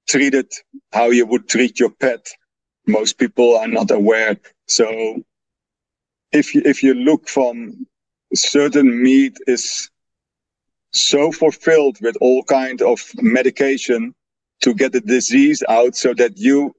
treated 0.09 0.51
how 0.93 1.11
you 1.11 1.27
would 1.27 1.49
treat 1.49 1.81
your 1.81 1.91
pet. 1.91 2.27
Most 2.87 3.19
people 3.19 3.57
are 3.57 3.69
not 3.69 3.91
aware 3.91 4.37
so 4.67 5.23
if 6.33 6.55
you, 6.55 6.63
if 6.65 6.83
you 6.83 6.95
look 6.95 7.29
from 7.29 7.87
certain 8.35 9.03
meat 9.03 9.37
is 9.47 9.91
so 10.93 11.33
fulfilled 11.33 11.99
with 12.01 12.17
all 12.21 12.43
kind 12.45 12.83
of 12.83 13.01
medication 13.21 14.15
to 14.63 14.75
get 14.75 14.93
the 14.93 15.01
disease 15.01 15.63
out 15.69 15.95
so 15.95 16.15
that 16.15 16.39
you 16.39 16.75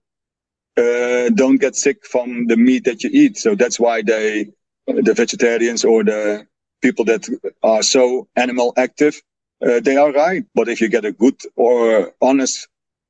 uh, 0.78 1.30
don't 1.30 1.58
get 1.58 1.76
sick 1.76 2.06
from 2.06 2.48
the 2.48 2.58
meat 2.58 2.86
that 2.86 3.04
you 3.04 3.10
eat. 3.14 3.38
So 3.38 3.56
that's 3.56 3.80
why 3.80 4.02
they, 4.02 4.52
the 4.88 5.14
vegetarians 5.14 5.86
or 5.86 6.04
the 6.04 6.48
people 6.82 7.06
that 7.06 7.28
are 7.64 7.84
so 7.84 8.28
animal 8.36 8.74
active, 8.78 9.22
uh, 9.62 9.80
they 9.82 9.98
are 9.98 10.12
right. 10.12 10.46
But 10.56 10.70
if 10.70 10.82
you 10.82 10.90
get 10.90 11.06
a 11.06 11.12
good 11.12 11.40
or 11.56 12.14
honest 12.22 12.68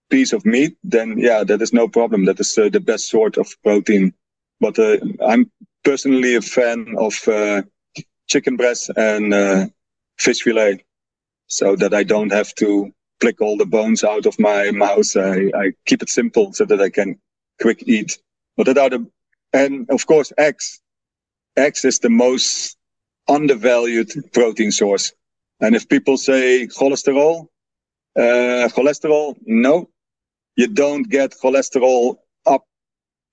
piece 0.10 0.34
of 0.34 0.46
meat, 0.46 0.78
then 0.84 1.18
yeah, 1.18 1.44
that 1.44 1.62
is 1.62 1.74
no 1.74 1.88
problem. 1.88 2.26
That 2.26 2.40
is 2.40 2.58
uh, 2.58 2.70
the 2.70 2.80
best 2.80 3.10
sort 3.10 3.38
of 3.38 3.48
protein 3.64 4.14
but 4.60 4.80
uh, 4.80 4.98
I'm 5.26 5.52
personally 5.84 6.36
a 6.36 6.42
fan 6.42 6.96
of 6.98 7.16
uh, 7.28 7.64
chicken 8.28 8.58
breast 8.58 8.92
and 8.96 9.34
uh, 9.34 9.68
fish 10.18 10.42
fillet, 10.42 10.84
so 11.48 11.76
that 11.76 11.94
I 11.94 12.04
don't 12.04 12.32
have 12.32 12.54
to 12.56 12.92
pick 13.22 13.42
all 13.42 13.58
the 13.58 13.66
bones 13.66 14.04
out 14.04 14.26
of 14.26 14.40
my 14.40 14.72
mouth. 14.72 15.16
I, 15.16 15.52
I 15.56 15.72
keep 15.86 16.02
it 16.02 16.10
simple 16.10 16.54
so 16.54 16.66
that 16.66 16.82
I 16.82 16.90
can 16.90 17.20
quick 17.62 17.84
eat. 17.88 18.18
But 18.58 18.68
that 18.68 18.78
are 18.78 18.90
the, 18.90 19.08
and 19.54 19.90
of 19.90 20.06
course 20.06 20.32
eggs. 20.38 20.82
Eggs 21.58 21.86
is 21.86 22.00
the 22.00 22.10
most 22.10 22.78
undervalued 23.28 24.12
protein 24.34 24.72
source. 24.72 25.14
And 25.60 25.76
if 25.76 25.88
people 25.88 26.18
say 26.18 26.68
cholesterol, 26.68 27.48
uh, 28.18 28.70
cholesterol, 28.76 29.36
no, 29.46 29.90
you 30.56 30.68
don't 30.68 31.04
get 31.04 31.36
cholesterol 31.42 32.18
up 32.46 32.66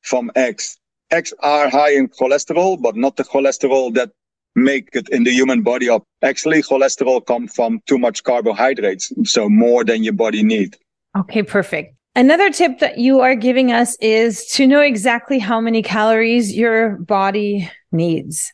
from 0.03 0.31
eggs 0.35 0.79
eggs 1.13 1.33
are 1.41 1.69
high 1.69 1.93
in 1.93 2.09
cholesterol, 2.09 2.81
but 2.81 2.97
not 2.97 3.17
the 3.17 3.25
cholesterol 3.25 3.95
that 3.95 4.11
make 4.55 4.89
it 4.95 5.09
in 5.11 5.25
the 5.25 5.31
human 5.31 5.63
body 5.63 5.89
up. 5.89 6.05
Actually, 6.23 6.63
cholesterol 6.63 7.25
comes 7.25 7.55
from 7.55 7.81
too 7.87 7.99
much 7.99 8.25
carbohydrates, 8.25 9.13
so 9.25 9.49
more 9.49 9.85
than 9.85 10.03
your 10.03 10.13
body 10.15 10.43
need. 10.43 10.77
Okay, 11.17 11.43
perfect. 11.43 11.95
Another 12.15 12.51
tip 12.51 12.79
that 12.81 12.99
you 12.99 13.21
are 13.21 13.35
giving 13.35 13.73
us 13.73 13.97
is 14.01 14.47
to 14.53 14.67
know 14.67 14.81
exactly 14.81 15.39
how 15.39 15.61
many 15.61 15.83
calories 15.83 16.55
your 16.55 16.97
body 16.99 17.71
needs. 17.91 18.53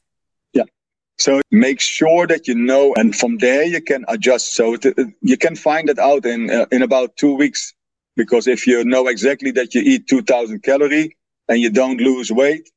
So 1.19 1.41
make 1.51 1.81
sure 1.81 2.27
that 2.29 2.47
you 2.47 2.55
know, 2.55 2.95
and 2.97 3.15
from 3.15 3.39
there 3.39 3.65
you 3.65 3.81
can 3.81 4.05
adjust. 4.09 4.55
So 4.55 4.77
you 5.21 5.37
can 5.37 5.57
find 5.57 5.91
it 5.91 5.99
out 5.99 6.25
in 6.25 6.51
uh, 6.51 6.67
in 6.71 6.83
about 6.83 7.17
two 7.17 7.35
weeks, 7.35 7.75
because 8.17 8.47
if 8.47 8.67
you 8.67 8.85
know 8.85 9.09
exactly 9.09 9.51
that 9.53 9.75
you 9.75 9.83
eat 9.83 10.07
2,000 10.07 10.63
calorie, 10.63 11.17
and 11.49 11.61
you 11.61 11.71
don't 11.71 12.01
lose 12.01 12.31
weight, 12.31 12.71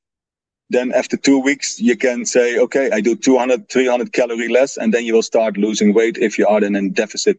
then 0.70 0.94
after 0.94 1.18
two 1.18 1.38
weeks, 1.38 1.80
you 1.80 1.98
can 1.98 2.26
say, 2.26 2.58
okay, 2.58 2.90
I 2.92 3.02
do 3.02 3.16
200, 3.16 3.70
300 3.70 4.14
calorie 4.14 4.48
less, 4.48 4.78
and 4.78 4.94
then 4.94 5.04
you 5.06 5.14
will 5.14 5.24
start 5.24 5.58
losing 5.58 5.94
weight 5.94 6.18
if 6.18 6.38
you 6.38 6.48
are 6.48 6.64
in 6.64 6.76
a 6.76 6.90
deficit. 6.90 7.38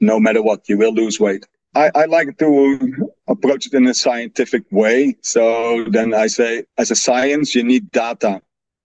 No 0.00 0.20
matter 0.20 0.42
what, 0.42 0.68
you 0.68 0.76
will 0.78 0.92
lose 0.92 1.18
weight. 1.18 1.46
I, 1.74 1.90
I 1.94 2.04
like 2.06 2.36
to 2.38 3.10
approach 3.28 3.66
it 3.66 3.74
in 3.74 3.86
a 3.86 3.94
scientific 3.94 4.64
way. 4.70 5.16
So 5.22 5.84
then 5.88 6.12
I 6.14 6.26
say, 6.26 6.64
as 6.76 6.90
a 6.90 6.96
science, 6.96 7.54
you 7.54 7.62
need 7.62 7.90
data, 7.92 8.42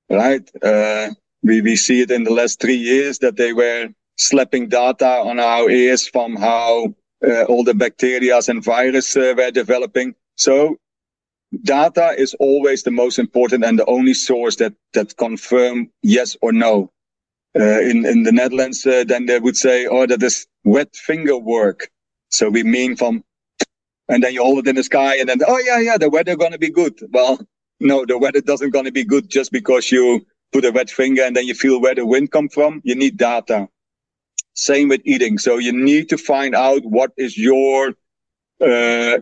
right? 0.10 0.50
Uh, 0.62 1.10
we, 1.46 1.62
we 1.62 1.78
see 1.78 2.02
it 2.02 2.12
in 2.12 2.26
the 2.26 2.34
last 2.34 2.62
three 2.62 2.78
years 2.78 3.20
that 3.20 3.38
they 3.38 3.54
were 3.54 3.90
slapping 4.18 4.70
data 4.70 5.08
on 5.08 5.40
our 5.40 5.70
ears 5.70 6.08
from 6.10 6.36
how 6.38 6.96
uh, 7.28 7.44
all 7.46 7.64
the 7.66 7.76
bacteria 7.76 8.40
and 8.50 8.64
virus 8.64 9.18
uh, 9.18 9.36
were 9.38 9.52
developing. 9.52 10.16
So 10.38 10.78
data 11.64 12.16
is 12.18 12.36
always 12.40 12.84
the 12.84 12.92
most 12.92 13.20
important 13.20 13.66
and 13.66 13.80
the 13.80 13.86
only 13.88 14.14
source 14.16 14.58
that 14.58 14.74
that 14.94 15.18
confirm 15.18 15.92
yes 16.04 16.38
or 16.42 16.54
no. 16.54 16.92
Uh, 17.60 17.82
in 17.82 18.06
in 18.06 18.24
the 18.24 18.32
Netherlands, 18.34 18.86
uh, 18.86 19.04
then 19.08 19.28
they 19.28 19.40
would 19.40 19.58
say, 19.58 19.88
"Oh, 19.88 20.06
that 20.08 20.24
is 20.24 20.48
wet 20.66 20.96
finger 20.96 21.38
work." 21.38 21.90
So 22.30 22.50
we 22.50 22.64
mean 22.64 22.98
from, 22.98 23.24
and 24.10 24.24
then 24.24 24.34
you 24.34 24.44
hold 24.44 24.60
it 24.60 24.70
in 24.70 24.76
the 24.78 24.84
sky, 24.84 25.18
and 25.18 25.30
then 25.30 25.40
oh 25.48 25.60
yeah, 25.66 25.80
yeah, 25.80 25.98
the 25.98 26.10
weather 26.10 26.36
gonna 26.38 26.58
be 26.60 26.72
good. 26.72 27.00
Well, 27.12 27.40
no, 27.80 28.06
the 28.06 28.18
weather 28.18 28.42
doesn't 28.42 28.72
gonna 28.72 28.92
be 28.92 29.06
good 29.06 29.30
just 29.30 29.52
because 29.52 29.92
you 29.92 30.26
put 30.56 30.64
a 30.64 30.72
wet 30.72 30.90
finger 30.90 31.22
and 31.22 31.36
then 31.36 31.46
you 31.46 31.54
feel 31.54 31.82
where 31.82 31.96
the 31.96 32.06
wind 32.06 32.32
come 32.32 32.48
from. 32.48 32.82
You 32.86 32.96
need 32.96 33.18
data. 33.18 33.68
Same 34.54 34.88
with 34.88 35.02
eating. 35.04 35.38
So 35.38 35.58
you 35.58 35.74
need 35.74 36.08
to 36.10 36.18
find 36.18 36.56
out 36.56 36.86
what 36.86 37.12
is 37.18 37.38
your 37.38 37.90
uh, 38.62 39.18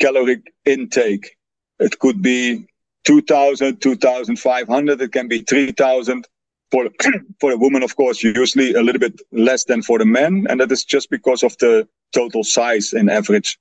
caloric 0.00 0.52
intake. 0.64 1.36
It 1.78 2.00
could 2.00 2.20
be 2.20 2.66
2000, 3.04 3.80
2500. 3.80 5.00
It 5.00 5.12
can 5.12 5.28
be 5.28 5.42
3000 5.42 6.26
for, 6.72 6.88
for 7.40 7.52
a 7.52 7.56
woman, 7.56 7.84
of 7.84 7.94
course, 7.94 8.24
usually 8.24 8.74
a 8.74 8.82
little 8.82 8.98
bit 8.98 9.20
less 9.30 9.62
than 9.62 9.82
for 9.82 10.00
the 10.00 10.04
men. 10.04 10.48
And 10.50 10.58
that 10.58 10.72
is 10.72 10.84
just 10.84 11.10
because 11.10 11.44
of 11.44 11.56
the 11.58 11.86
total 12.12 12.42
size 12.42 12.92
in 12.92 13.08
average. 13.08 13.56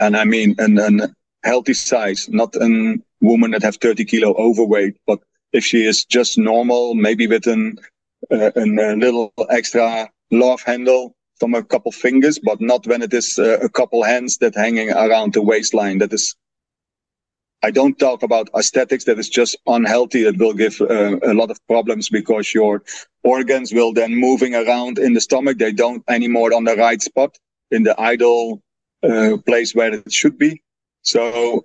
And 0.00 0.16
I 0.16 0.24
mean, 0.24 0.56
an, 0.58 0.78
an 0.80 1.14
healthy 1.44 1.74
size, 1.74 2.28
not 2.28 2.56
a 2.56 2.98
woman 3.20 3.52
that 3.52 3.62
have 3.62 3.76
30 3.76 4.04
kilo 4.04 4.34
overweight, 4.34 4.96
but 5.06 5.20
if 5.54 5.64
she 5.64 5.86
is 5.86 6.04
just 6.04 6.36
normal, 6.36 6.94
maybe 6.94 7.26
with 7.26 7.46
an, 7.46 7.78
uh, 8.30 8.50
an, 8.54 8.78
a 8.78 8.96
little 8.96 9.32
extra 9.50 10.10
love 10.30 10.60
handle, 10.62 11.14
from 11.40 11.54
a 11.54 11.62
couple 11.62 11.92
fingers, 11.92 12.38
but 12.38 12.60
not 12.60 12.86
when 12.86 13.02
it 13.02 13.12
is 13.12 13.38
uh, 13.38 13.58
a 13.60 13.68
couple 13.68 14.02
hands 14.02 14.38
that 14.38 14.54
hanging 14.54 14.90
around 14.90 15.32
the 15.32 15.42
waistline. 15.42 15.98
That 15.98 16.12
is, 16.12 16.34
I 17.62 17.70
don't 17.70 17.98
talk 17.98 18.22
about 18.22 18.48
aesthetics. 18.56 19.04
That 19.04 19.18
is 19.18 19.28
just 19.28 19.56
unhealthy. 19.66 20.22
That 20.22 20.38
will 20.38 20.54
give 20.54 20.80
uh, 20.80 21.18
a 21.22 21.34
lot 21.34 21.50
of 21.50 21.58
problems 21.66 22.08
because 22.08 22.54
your 22.54 22.82
organs 23.24 23.72
will 23.72 23.92
then 23.92 24.14
moving 24.14 24.54
around 24.54 24.98
in 24.98 25.14
the 25.14 25.20
stomach. 25.20 25.58
They 25.58 25.72
don't 25.72 26.04
anymore 26.08 26.54
on 26.54 26.64
the 26.64 26.76
right 26.76 27.02
spot 27.02 27.36
in 27.70 27.82
the 27.82 27.98
ideal 27.98 28.62
uh, 29.02 29.36
place 29.44 29.74
where 29.74 29.92
it 29.92 30.12
should 30.12 30.38
be. 30.38 30.62
So 31.02 31.64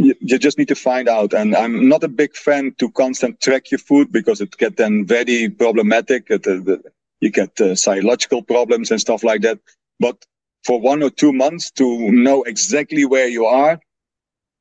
you, 0.00 0.38
just 0.38 0.58
need 0.58 0.68
to 0.68 0.74
find 0.74 1.08
out. 1.08 1.32
And 1.32 1.54
I'm 1.54 1.88
not 1.88 2.04
a 2.04 2.08
big 2.08 2.34
fan 2.34 2.74
to 2.78 2.90
constant 2.90 3.40
track 3.40 3.70
your 3.70 3.78
food 3.78 4.10
because 4.12 4.40
it 4.40 4.56
get 4.56 4.76
then 4.76 5.06
very 5.06 5.48
problematic. 5.48 6.26
It, 6.30 6.46
uh, 6.46 6.78
you 7.20 7.30
get 7.30 7.60
uh, 7.60 7.74
psychological 7.74 8.42
problems 8.42 8.90
and 8.90 9.00
stuff 9.00 9.22
like 9.22 9.42
that. 9.42 9.58
But 9.98 10.24
for 10.64 10.80
one 10.80 11.02
or 11.02 11.10
two 11.10 11.32
months 11.32 11.70
to 11.72 12.10
know 12.10 12.42
exactly 12.44 13.04
where 13.04 13.28
you 13.28 13.46
are. 13.46 13.80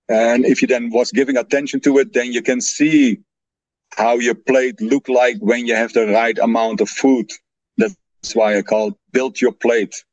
And 0.10 0.46
if 0.46 0.62
you 0.62 0.68
then 0.68 0.90
was 0.90 1.12
giving 1.12 1.38
attention 1.38 1.80
to 1.82 2.00
it, 2.00 2.14
then 2.14 2.34
you 2.34 2.42
can 2.42 2.62
see 2.62 3.20
how 3.96 4.16
your 4.16 4.36
plate 4.36 4.82
look 4.82 5.08
like 5.08 5.38
when 5.40 5.68
you 5.68 5.76
have 5.76 5.94
the 5.94 6.08
right 6.08 6.38
amount 6.40 6.82
of 6.82 6.90
food. 6.90 7.32
That's 7.78 7.96
why 8.34 8.58
I 8.58 8.62
call 8.62 8.98
build 9.12 9.40
your 9.40 9.52
plate. 9.52 10.04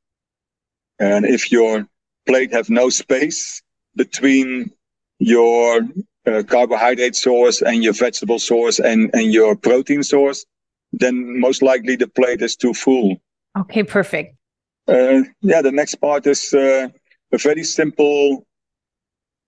And 0.98 1.24
if 1.24 1.50
your 1.50 1.86
plate 2.26 2.52
have 2.52 2.70
no 2.70 2.90
space 2.90 3.62
between 3.96 4.70
your 5.18 5.80
uh, 6.26 6.42
carbohydrate 6.42 7.16
source 7.16 7.62
and 7.62 7.82
your 7.82 7.92
vegetable 7.92 8.38
source 8.38 8.78
and, 8.78 9.10
and 9.14 9.32
your 9.32 9.56
protein 9.56 10.02
source, 10.02 10.44
then 10.92 11.40
most 11.40 11.62
likely 11.62 11.96
the 11.96 12.08
plate 12.08 12.42
is 12.42 12.56
too 12.56 12.74
full. 12.74 13.16
Okay, 13.58 13.82
perfect. 13.82 14.36
Uh, 14.88 15.22
yeah, 15.42 15.62
the 15.62 15.72
next 15.72 15.96
part 15.96 16.26
is 16.26 16.52
uh, 16.54 16.88
a 17.32 17.38
very 17.38 17.64
simple. 17.64 18.46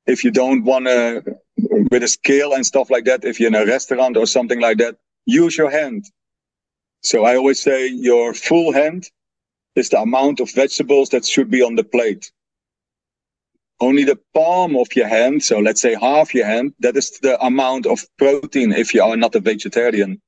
If 0.06 0.24
you 0.24 0.30
don't 0.30 0.64
want 0.64 0.86
to, 0.86 1.22
with 1.90 2.02
a 2.02 2.08
scale 2.08 2.54
and 2.54 2.64
stuff 2.64 2.90
like 2.90 3.04
that, 3.04 3.24
if 3.24 3.38
you're 3.38 3.48
in 3.48 3.54
a 3.54 3.66
restaurant 3.66 4.16
or 4.16 4.26
something 4.26 4.60
like 4.60 4.78
that, 4.78 4.96
use 5.26 5.56
your 5.56 5.70
hand. 5.70 6.06
So 7.02 7.24
I 7.24 7.36
always 7.36 7.62
say 7.62 7.88
your 7.88 8.34
full 8.34 8.72
hand 8.72 9.08
is 9.76 9.90
the 9.90 10.00
amount 10.00 10.40
of 10.40 10.50
vegetables 10.50 11.10
that 11.10 11.24
should 11.24 11.50
be 11.50 11.62
on 11.62 11.76
the 11.76 11.84
plate. 11.84 12.32
Only 13.80 14.04
the 14.04 14.18
palm 14.34 14.76
of 14.76 14.88
your 14.96 15.06
hand, 15.06 15.42
so 15.42 15.60
let's 15.60 15.80
say 15.80 15.94
half 15.94 16.34
your 16.34 16.46
hand, 16.46 16.74
that 16.80 16.96
is 16.96 17.18
the 17.20 17.40
amount 17.44 17.86
of 17.86 18.04
protein 18.18 18.72
if 18.72 18.92
you 18.92 19.02
are 19.02 19.16
not 19.16 19.34
a 19.36 19.40
vegetarian. 19.40 20.20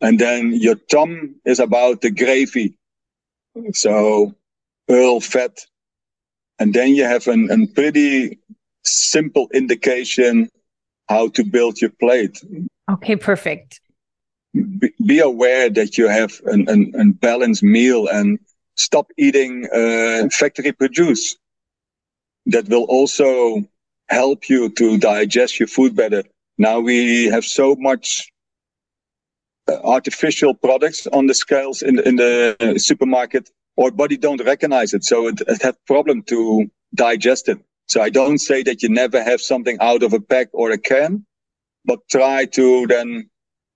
And 0.00 0.18
then 0.18 0.52
your 0.52 0.76
thumb 0.90 1.36
is 1.44 1.58
about 1.58 2.00
the 2.00 2.10
gravy. 2.10 2.76
So 3.72 4.34
pearl 4.86 5.20
fat. 5.20 5.58
And 6.58 6.72
then 6.72 6.94
you 6.94 7.04
have 7.04 7.26
an, 7.26 7.50
a 7.50 7.66
pretty 7.74 8.38
simple 8.84 9.48
indication 9.52 10.48
how 11.08 11.28
to 11.28 11.44
build 11.44 11.80
your 11.80 11.90
plate. 11.90 12.40
Okay, 12.90 13.16
perfect. 13.16 13.80
Be, 14.52 14.92
be 15.04 15.18
aware 15.18 15.68
that 15.70 15.98
you 15.98 16.06
have 16.08 16.40
an, 16.46 16.68
an, 16.68 16.92
an 16.94 17.12
balanced 17.12 17.62
meal 17.62 18.06
and 18.06 18.38
stop 18.76 19.10
eating 19.16 19.66
uh, 19.74 20.28
factory 20.30 20.72
produce. 20.72 21.36
That 22.46 22.68
will 22.68 22.84
also 22.84 23.64
help 24.08 24.48
you 24.48 24.68
to 24.70 24.98
digest 24.98 25.58
your 25.58 25.68
food 25.68 25.96
better. 25.96 26.24
Now 26.58 26.80
we 26.80 27.26
have 27.26 27.44
so 27.44 27.74
much 27.76 28.30
uh, 29.66 29.76
artificial 29.82 30.54
products 30.54 31.06
on 31.06 31.26
the 31.26 31.34
scales 31.34 31.82
in 31.82 31.96
the, 31.96 32.08
in 32.08 32.16
the 32.16 32.78
supermarket 32.78 33.50
our 33.80 33.90
body 33.90 34.16
don't 34.16 34.44
recognize 34.44 34.94
it. 34.94 35.04
So 35.04 35.28
it, 35.28 35.40
it 35.46 35.62
has 35.62 35.74
problem 35.86 36.22
to 36.24 36.70
digest 36.94 37.48
it. 37.48 37.58
So 37.86 38.00
I 38.00 38.10
don't 38.10 38.38
say 38.38 38.62
that 38.62 38.82
you 38.82 38.88
never 38.88 39.22
have 39.22 39.40
something 39.40 39.76
out 39.80 40.02
of 40.02 40.12
a 40.12 40.20
pack 40.20 40.48
or 40.52 40.70
a 40.70 40.78
can, 40.78 41.26
but 41.84 42.00
try 42.10 42.46
to 42.46 42.86
then 42.86 43.28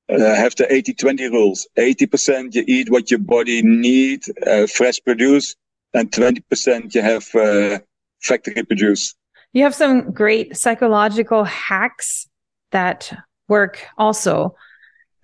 uh, 0.08 0.18
have 0.18 0.54
the 0.54 0.64
80-20 0.64 1.30
rules. 1.30 1.66
80% 1.76 2.54
you 2.54 2.64
eat 2.66 2.90
what 2.90 3.10
your 3.10 3.20
body 3.20 3.62
need, 3.62 4.22
uh, 4.46 4.66
fresh 4.66 5.00
produce, 5.04 5.54
and 5.92 6.10
20% 6.10 6.94
you 6.94 7.02
have 7.02 7.34
uh, 7.34 7.80
factory 8.20 8.62
produce. 8.62 9.14
You 9.52 9.62
have 9.62 9.74
some 9.74 10.12
great 10.12 10.56
psychological 10.56 11.44
hacks 11.44 12.28
that 12.70 13.12
work 13.48 13.86
also 13.96 14.54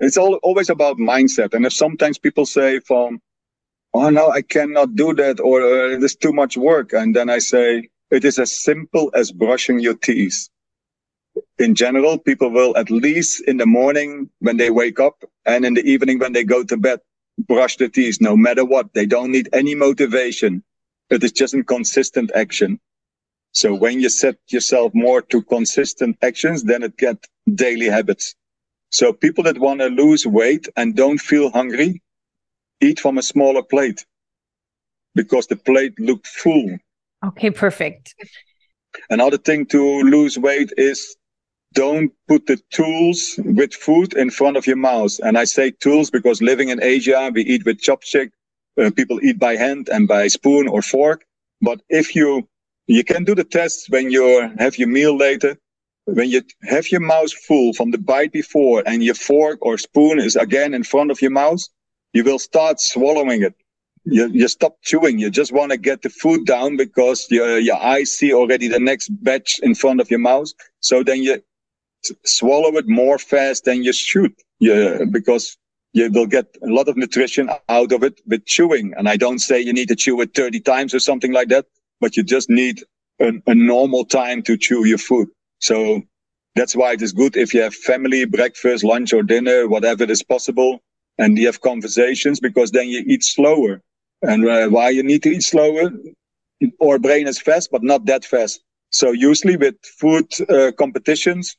it's 0.00 0.16
all 0.16 0.34
always 0.42 0.70
about 0.70 0.98
mindset. 0.98 1.54
And 1.54 1.64
if 1.66 1.72
sometimes 1.72 2.18
people 2.18 2.46
say 2.46 2.80
from, 2.80 3.20
oh 3.94 4.10
no, 4.10 4.30
I 4.30 4.42
cannot 4.42 4.96
do 4.96 5.14
that, 5.14 5.40
or 5.40 5.62
uh, 5.62 5.98
there's 5.98 6.16
too 6.16 6.32
much 6.32 6.56
work, 6.56 6.92
and 6.92 7.14
then 7.14 7.30
I 7.30 7.38
say 7.38 7.88
it 8.10 8.24
is 8.24 8.38
as 8.38 8.52
simple 8.52 9.10
as 9.14 9.32
brushing 9.32 9.78
your 9.78 9.94
teeth. 9.94 10.48
In 11.58 11.74
general, 11.74 12.18
people 12.18 12.50
will 12.50 12.76
at 12.76 12.90
least 12.90 13.42
in 13.48 13.56
the 13.56 13.66
morning 13.66 14.30
when 14.38 14.56
they 14.56 14.70
wake 14.70 15.00
up 15.00 15.24
and 15.46 15.64
in 15.64 15.74
the 15.74 15.84
evening 15.84 16.18
when 16.18 16.32
they 16.32 16.44
go 16.44 16.62
to 16.62 16.76
bed, 16.76 17.00
brush 17.38 17.76
their 17.76 17.88
teeth 17.88 18.18
no 18.20 18.36
matter 18.36 18.64
what. 18.64 18.94
They 18.94 19.06
don't 19.06 19.32
need 19.32 19.48
any 19.52 19.74
motivation. 19.74 20.62
It 21.10 21.22
is 21.22 21.32
just 21.32 21.54
a 21.54 21.62
consistent 21.62 22.30
action. 22.34 22.80
So 23.52 23.74
when 23.74 24.00
you 24.00 24.08
set 24.08 24.36
yourself 24.48 24.92
more 24.94 25.22
to 25.22 25.42
consistent 25.42 26.16
actions, 26.22 26.64
then 26.64 26.82
it 26.82 26.96
get 26.96 27.24
daily 27.54 27.86
habits. 27.86 28.34
So 28.90 29.12
people 29.12 29.44
that 29.44 29.58
want 29.58 29.80
to 29.80 29.86
lose 29.86 30.26
weight 30.26 30.68
and 30.76 30.96
don't 30.96 31.18
feel 31.18 31.50
hungry, 31.50 32.02
eat 32.80 33.00
from 33.00 33.18
a 33.18 33.22
smaller 33.22 33.62
plate 33.62 34.04
because 35.14 35.46
the 35.46 35.56
plate 35.56 35.98
look 35.98 36.26
full. 36.26 36.78
Okay, 37.24 37.50
perfect. 37.50 38.14
Another 39.10 39.38
thing 39.38 39.66
to 39.66 40.02
lose 40.02 40.38
weight 40.38 40.72
is 40.76 41.16
don't 41.74 42.12
put 42.28 42.46
the 42.46 42.60
tools 42.70 43.34
with 43.38 43.74
food 43.74 44.14
in 44.14 44.30
front 44.30 44.56
of 44.56 44.66
your 44.66 44.76
mouth. 44.76 45.18
And 45.24 45.36
I 45.36 45.44
say 45.44 45.72
tools 45.72 46.10
because 46.10 46.40
living 46.40 46.68
in 46.68 46.82
Asia, 46.82 47.30
we 47.34 47.42
eat 47.42 47.64
with 47.64 47.80
chopstick. 47.80 48.30
Uh, 48.80 48.90
people 48.90 49.20
eat 49.22 49.38
by 49.38 49.56
hand 49.56 49.88
and 49.90 50.08
by 50.08 50.28
spoon 50.28 50.68
or 50.68 50.82
fork. 50.82 51.24
But 51.60 51.80
if 51.88 52.14
you, 52.16 52.48
you 52.86 53.04
can 53.04 53.24
do 53.24 53.34
the 53.34 53.44
test 53.44 53.86
when 53.90 54.10
you 54.10 54.50
have 54.58 54.78
your 54.78 54.88
meal 54.88 55.16
later 55.16 55.56
when 56.06 56.28
you 56.28 56.42
have 56.62 56.90
your 56.90 57.00
mouth 57.00 57.32
full 57.32 57.72
from 57.72 57.90
the 57.90 57.98
bite 57.98 58.32
before 58.32 58.82
and 58.86 59.02
your 59.02 59.14
fork 59.14 59.58
or 59.62 59.78
spoon 59.78 60.18
is 60.18 60.36
again 60.36 60.74
in 60.74 60.82
front 60.84 61.10
of 61.10 61.22
your 61.22 61.30
mouth, 61.30 61.60
you 62.12 62.24
will 62.24 62.38
start 62.38 62.80
swallowing 62.80 63.42
it. 63.42 63.54
You, 64.04 64.28
you 64.28 64.48
stop 64.48 64.76
chewing. 64.82 65.18
You 65.18 65.30
just 65.30 65.52
want 65.52 65.72
to 65.72 65.78
get 65.78 66.02
the 66.02 66.10
food 66.10 66.44
down 66.46 66.76
because 66.76 67.26
your, 67.30 67.58
your 67.58 67.76
eyes 67.82 68.12
see 68.12 68.34
already 68.34 68.68
the 68.68 68.78
next 68.78 69.08
batch 69.22 69.58
in 69.62 69.74
front 69.74 70.00
of 70.00 70.10
your 70.10 70.18
mouth. 70.20 70.48
So 70.80 71.02
then 71.02 71.22
you 71.22 71.42
swallow 72.24 72.76
it 72.76 72.86
more 72.86 73.18
fast 73.18 73.64
than 73.64 73.82
you 73.82 73.94
should. 73.94 74.34
Yeah, 74.60 75.04
because 75.10 75.56
you 75.94 76.10
will 76.10 76.26
get 76.26 76.46
a 76.62 76.66
lot 76.66 76.88
of 76.88 76.96
nutrition 76.96 77.48
out 77.68 77.92
of 77.92 78.02
it 78.02 78.20
with 78.26 78.44
chewing. 78.44 78.92
And 78.96 79.08
I 79.08 79.16
don't 79.16 79.38
say 79.38 79.60
you 79.60 79.72
need 79.72 79.88
to 79.88 79.96
chew 79.96 80.20
it 80.20 80.34
30 80.34 80.60
times 80.60 80.92
or 80.92 80.98
something 80.98 81.32
like 81.32 81.48
that, 81.48 81.66
but 82.00 82.16
you 82.16 82.24
just 82.24 82.50
need 82.50 82.82
a, 83.20 83.32
a 83.46 83.54
normal 83.54 84.04
time 84.04 84.42
to 84.42 84.56
chew 84.56 84.84
your 84.84 84.98
food. 84.98 85.28
So 85.60 86.02
that's 86.56 86.74
why 86.74 86.92
it 86.92 87.02
is 87.02 87.12
good 87.12 87.36
if 87.36 87.54
you 87.54 87.62
have 87.62 87.74
family, 87.74 88.24
breakfast, 88.24 88.82
lunch 88.82 89.12
or 89.12 89.22
dinner, 89.22 89.68
whatever 89.68 90.04
is 90.04 90.22
possible. 90.22 90.80
And 91.18 91.38
you 91.38 91.46
have 91.46 91.60
conversations 91.60 92.40
because 92.40 92.72
then 92.72 92.88
you 92.88 93.04
eat 93.06 93.22
slower. 93.22 93.80
And 94.22 94.48
uh, 94.48 94.68
why 94.68 94.90
you 94.90 95.04
need 95.04 95.22
to 95.22 95.30
eat 95.30 95.44
slower? 95.44 95.92
Our 96.82 96.98
brain 96.98 97.28
is 97.28 97.40
fast, 97.40 97.70
but 97.70 97.84
not 97.84 98.04
that 98.06 98.24
fast. 98.24 98.60
So 98.90 99.12
usually 99.12 99.56
with 99.56 99.76
food 99.84 100.26
uh, 100.48 100.72
competitions, 100.76 101.56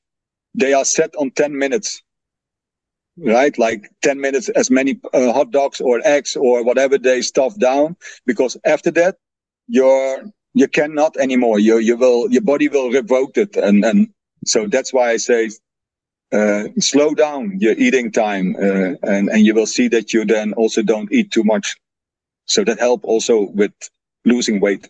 they 0.53 0.73
are 0.73 0.85
set 0.85 1.15
on 1.15 1.31
10 1.31 1.57
minutes, 1.57 2.01
right? 3.17 3.57
Like 3.57 3.89
10 4.03 4.19
minutes, 4.21 4.49
as 4.49 4.71
many 4.71 4.99
uh, 5.13 5.33
hot 5.33 5.51
dogs 5.51 5.81
or 5.81 6.01
eggs 6.05 6.35
or 6.35 6.63
whatever 6.63 6.97
they 6.97 7.21
stuff 7.21 7.57
down. 7.59 7.95
Because 8.25 8.57
after 8.65 8.91
that, 8.91 9.17
your 9.67 10.23
you 10.53 10.67
cannot 10.67 11.17
anymore. 11.17 11.59
You 11.59 11.79
you 11.79 11.97
will 11.97 12.31
your 12.31 12.41
body 12.43 12.69
will 12.69 12.91
revoke 12.91 13.37
it, 13.37 13.55
and 13.57 13.83
and 13.85 14.09
so 14.45 14.67
that's 14.67 14.93
why 14.93 15.11
I 15.11 15.17
say 15.17 15.49
uh, 16.33 16.65
slow 16.79 17.15
down 17.15 17.59
your 17.59 17.73
eating 17.73 18.11
time, 18.11 18.55
uh, 18.57 18.95
and 19.03 19.29
and 19.29 19.45
you 19.45 19.55
will 19.55 19.67
see 19.67 19.87
that 19.89 20.13
you 20.13 20.25
then 20.25 20.53
also 20.53 20.83
don't 20.83 21.11
eat 21.11 21.31
too 21.31 21.43
much. 21.43 21.75
So 22.47 22.63
that 22.65 22.79
help 22.79 23.05
also 23.05 23.49
with 23.51 23.73
losing 24.25 24.59
weight. 24.61 24.89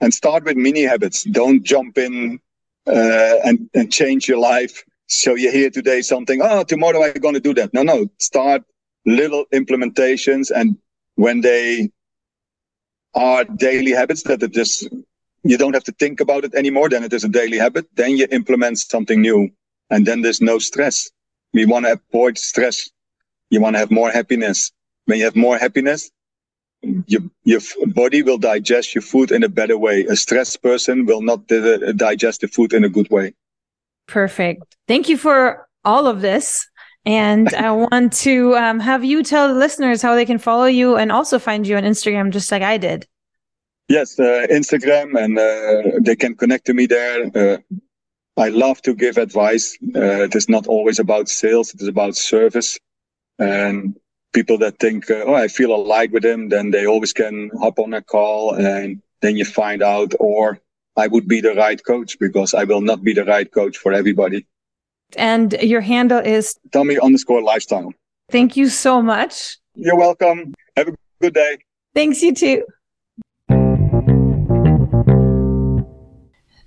And 0.00 0.14
start 0.14 0.44
with 0.44 0.56
mini 0.56 0.82
habits. 0.84 1.24
Don't 1.24 1.62
jump 1.64 1.98
in 1.98 2.40
uh, 2.86 3.36
and 3.44 3.70
and 3.74 3.92
change 3.92 4.28
your 4.28 4.38
life. 4.38 4.84
So 5.06 5.34
you 5.34 5.52
hear 5.52 5.70
today 5.70 6.02
something. 6.02 6.40
Oh, 6.42 6.64
tomorrow 6.64 7.04
I'm 7.04 7.14
going 7.14 7.34
to 7.34 7.40
do 7.40 7.54
that. 7.54 7.72
No, 7.72 7.82
no. 7.82 8.06
Start 8.18 8.64
little 9.04 9.44
implementations, 9.52 10.50
and 10.54 10.76
when 11.14 11.40
they 11.40 11.90
are 13.14 13.44
daily 13.44 13.92
habits 13.92 14.22
that 14.24 14.42
it 14.42 14.52
just 14.52 14.88
you 15.44 15.56
don't 15.56 15.74
have 15.74 15.84
to 15.84 15.92
think 15.92 16.20
about 16.20 16.44
it 16.44 16.54
anymore. 16.54 16.88
Then 16.88 17.04
it 17.04 17.12
is 17.12 17.24
a 17.24 17.28
daily 17.28 17.58
habit. 17.58 17.86
Then 17.94 18.16
you 18.16 18.26
implement 18.30 18.78
something 18.78 19.20
new, 19.20 19.50
and 19.90 20.06
then 20.06 20.22
there's 20.22 20.40
no 20.40 20.58
stress. 20.58 21.10
We 21.52 21.66
want 21.66 21.86
to 21.86 21.92
avoid 21.92 22.36
stress. 22.36 22.90
You 23.50 23.60
want 23.60 23.74
to 23.76 23.78
have 23.78 23.90
more 23.90 24.10
happiness. 24.10 24.72
When 25.04 25.18
you 25.18 25.24
have 25.24 25.36
more 25.36 25.56
happiness, 25.56 26.10
your 27.06 27.22
your 27.44 27.60
body 27.86 28.22
will 28.22 28.38
digest 28.38 28.94
your 28.94 29.02
food 29.02 29.30
in 29.30 29.44
a 29.44 29.48
better 29.48 29.78
way. 29.78 30.04
A 30.04 30.16
stressed 30.16 30.62
person 30.62 31.06
will 31.06 31.22
not 31.22 31.46
digest 31.96 32.40
the 32.40 32.48
food 32.48 32.72
in 32.72 32.84
a 32.84 32.88
good 32.88 33.08
way. 33.10 33.34
Perfect. 34.06 34.76
Thank 34.88 35.08
you 35.08 35.16
for 35.16 35.66
all 35.84 36.06
of 36.06 36.20
this. 36.20 36.68
And 37.04 37.52
I 37.54 37.70
want 37.90 38.12
to 38.24 38.56
um, 38.56 38.80
have 38.80 39.04
you 39.04 39.22
tell 39.22 39.48
the 39.48 39.54
listeners 39.54 40.02
how 40.02 40.14
they 40.14 40.26
can 40.26 40.38
follow 40.38 40.66
you 40.66 40.96
and 40.96 41.12
also 41.12 41.38
find 41.38 41.66
you 41.66 41.76
on 41.76 41.84
Instagram, 41.84 42.30
just 42.30 42.50
like 42.50 42.62
I 42.62 42.78
did. 42.78 43.06
Yes, 43.88 44.18
uh, 44.18 44.46
Instagram, 44.50 45.16
and 45.16 45.38
uh, 45.38 46.00
they 46.00 46.16
can 46.16 46.34
connect 46.34 46.66
to 46.66 46.74
me 46.74 46.86
there. 46.86 47.30
Uh, 47.32 47.58
I 48.36 48.48
love 48.48 48.82
to 48.82 48.94
give 48.94 49.16
advice. 49.16 49.78
Uh, 49.94 50.24
it 50.24 50.34
is 50.34 50.48
not 50.48 50.66
always 50.66 50.98
about 50.98 51.28
sales. 51.28 51.72
It 51.72 51.80
is 51.80 51.88
about 51.88 52.16
service. 52.16 52.78
And 53.38 53.96
people 54.32 54.58
that 54.58 54.78
think, 54.80 55.08
uh, 55.10 55.24
oh, 55.26 55.34
I 55.34 55.46
feel 55.48 55.74
alike 55.74 56.10
with 56.12 56.24
him, 56.24 56.48
then 56.48 56.72
they 56.72 56.86
always 56.86 57.12
can 57.12 57.50
hop 57.60 57.78
on 57.78 57.94
a 57.94 58.02
call 58.02 58.54
and 58.54 59.00
then 59.22 59.36
you 59.36 59.44
find 59.44 59.82
out, 59.82 60.12
or 60.20 60.58
I 60.96 61.06
would 61.06 61.28
be 61.28 61.40
the 61.40 61.54
right 61.54 61.82
coach 61.84 62.18
because 62.18 62.54
I 62.54 62.64
will 62.64 62.80
not 62.80 63.02
be 63.02 63.12
the 63.12 63.24
right 63.24 63.50
coach 63.50 63.76
for 63.76 63.92
everybody. 63.92 64.46
And 65.16 65.52
your 65.60 65.82
handle 65.82 66.18
is 66.18 66.58
Tommy 66.72 66.98
underscore 66.98 67.42
lifestyle. 67.42 67.92
Thank 68.30 68.56
you 68.56 68.68
so 68.68 69.02
much. 69.02 69.58
You're 69.74 69.96
welcome. 69.96 70.54
Have 70.76 70.88
a 70.88 70.94
good 71.20 71.34
day. 71.34 71.58
Thanks, 71.94 72.22
you 72.22 72.34
too. 72.34 72.64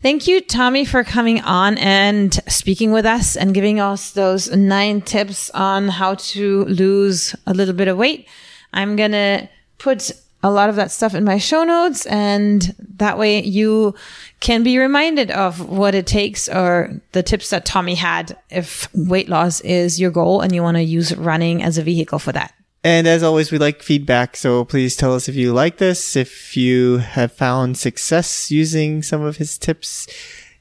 Thank 0.02 0.28
you, 0.28 0.40
Tommy, 0.40 0.86
for 0.86 1.04
coming 1.04 1.42
on 1.42 1.78
and 1.78 2.34
speaking 2.48 2.94
with 2.94 3.06
us 3.06 3.36
and 3.36 3.54
giving 3.54 3.82
us 3.82 4.12
those 4.12 4.50
nine 4.56 5.02
tips 5.02 5.50
on 5.50 5.90
how 5.90 6.16
to 6.16 6.64
lose 6.66 7.36
a 7.46 7.54
little 7.54 7.74
bit 7.74 7.90
of 7.90 7.98
weight. 7.98 8.26
I'm 8.72 8.96
going 8.96 9.12
to 9.12 9.50
put 9.78 10.12
a 10.42 10.50
lot 10.50 10.70
of 10.70 10.76
that 10.76 10.92
stuff 10.92 11.14
in 11.14 11.24
my 11.24 11.38
show 11.38 11.64
notes 11.64 12.06
and 12.06 12.74
that 12.98 13.18
way 13.18 13.44
you 13.44 13.94
can 14.40 14.64
be 14.64 14.78
reminded 14.78 15.32
of 15.32 15.68
what 15.68 15.94
it 15.94 16.08
takes 16.08 16.48
or 16.48 17.02
the 17.12 17.24
tips 17.24 17.50
that 17.50 17.66
Tommy 17.66 17.96
had 17.96 18.38
if 18.50 18.88
weight 18.94 19.28
loss 19.28 19.60
is 19.62 20.00
your 20.00 20.12
goal 20.12 20.42
and 20.42 20.56
you 20.56 20.64
want 20.64 20.78
to 20.78 20.84
use 20.84 21.16
running 21.16 21.62
as 21.62 21.78
a 21.78 21.84
vehicle 21.84 22.20
for 22.20 22.32
that. 22.32 22.54
And 22.82 23.08
as 23.08 23.24
always, 23.24 23.52
we 23.52 23.58
like 23.58 23.84
feedback. 23.84 24.38
So 24.38 24.64
please 24.64 24.96
tell 24.96 25.14
us 25.14 25.28
if 25.28 25.36
you 25.36 25.52
like 25.52 25.78
this, 25.78 26.16
if 26.16 26.56
you 26.56 27.00
have 27.00 27.34
found 27.34 27.78
success 27.78 28.50
using 28.50 29.04
some 29.04 29.22
of 29.22 29.36
his 29.36 29.58
tips, 29.58 30.08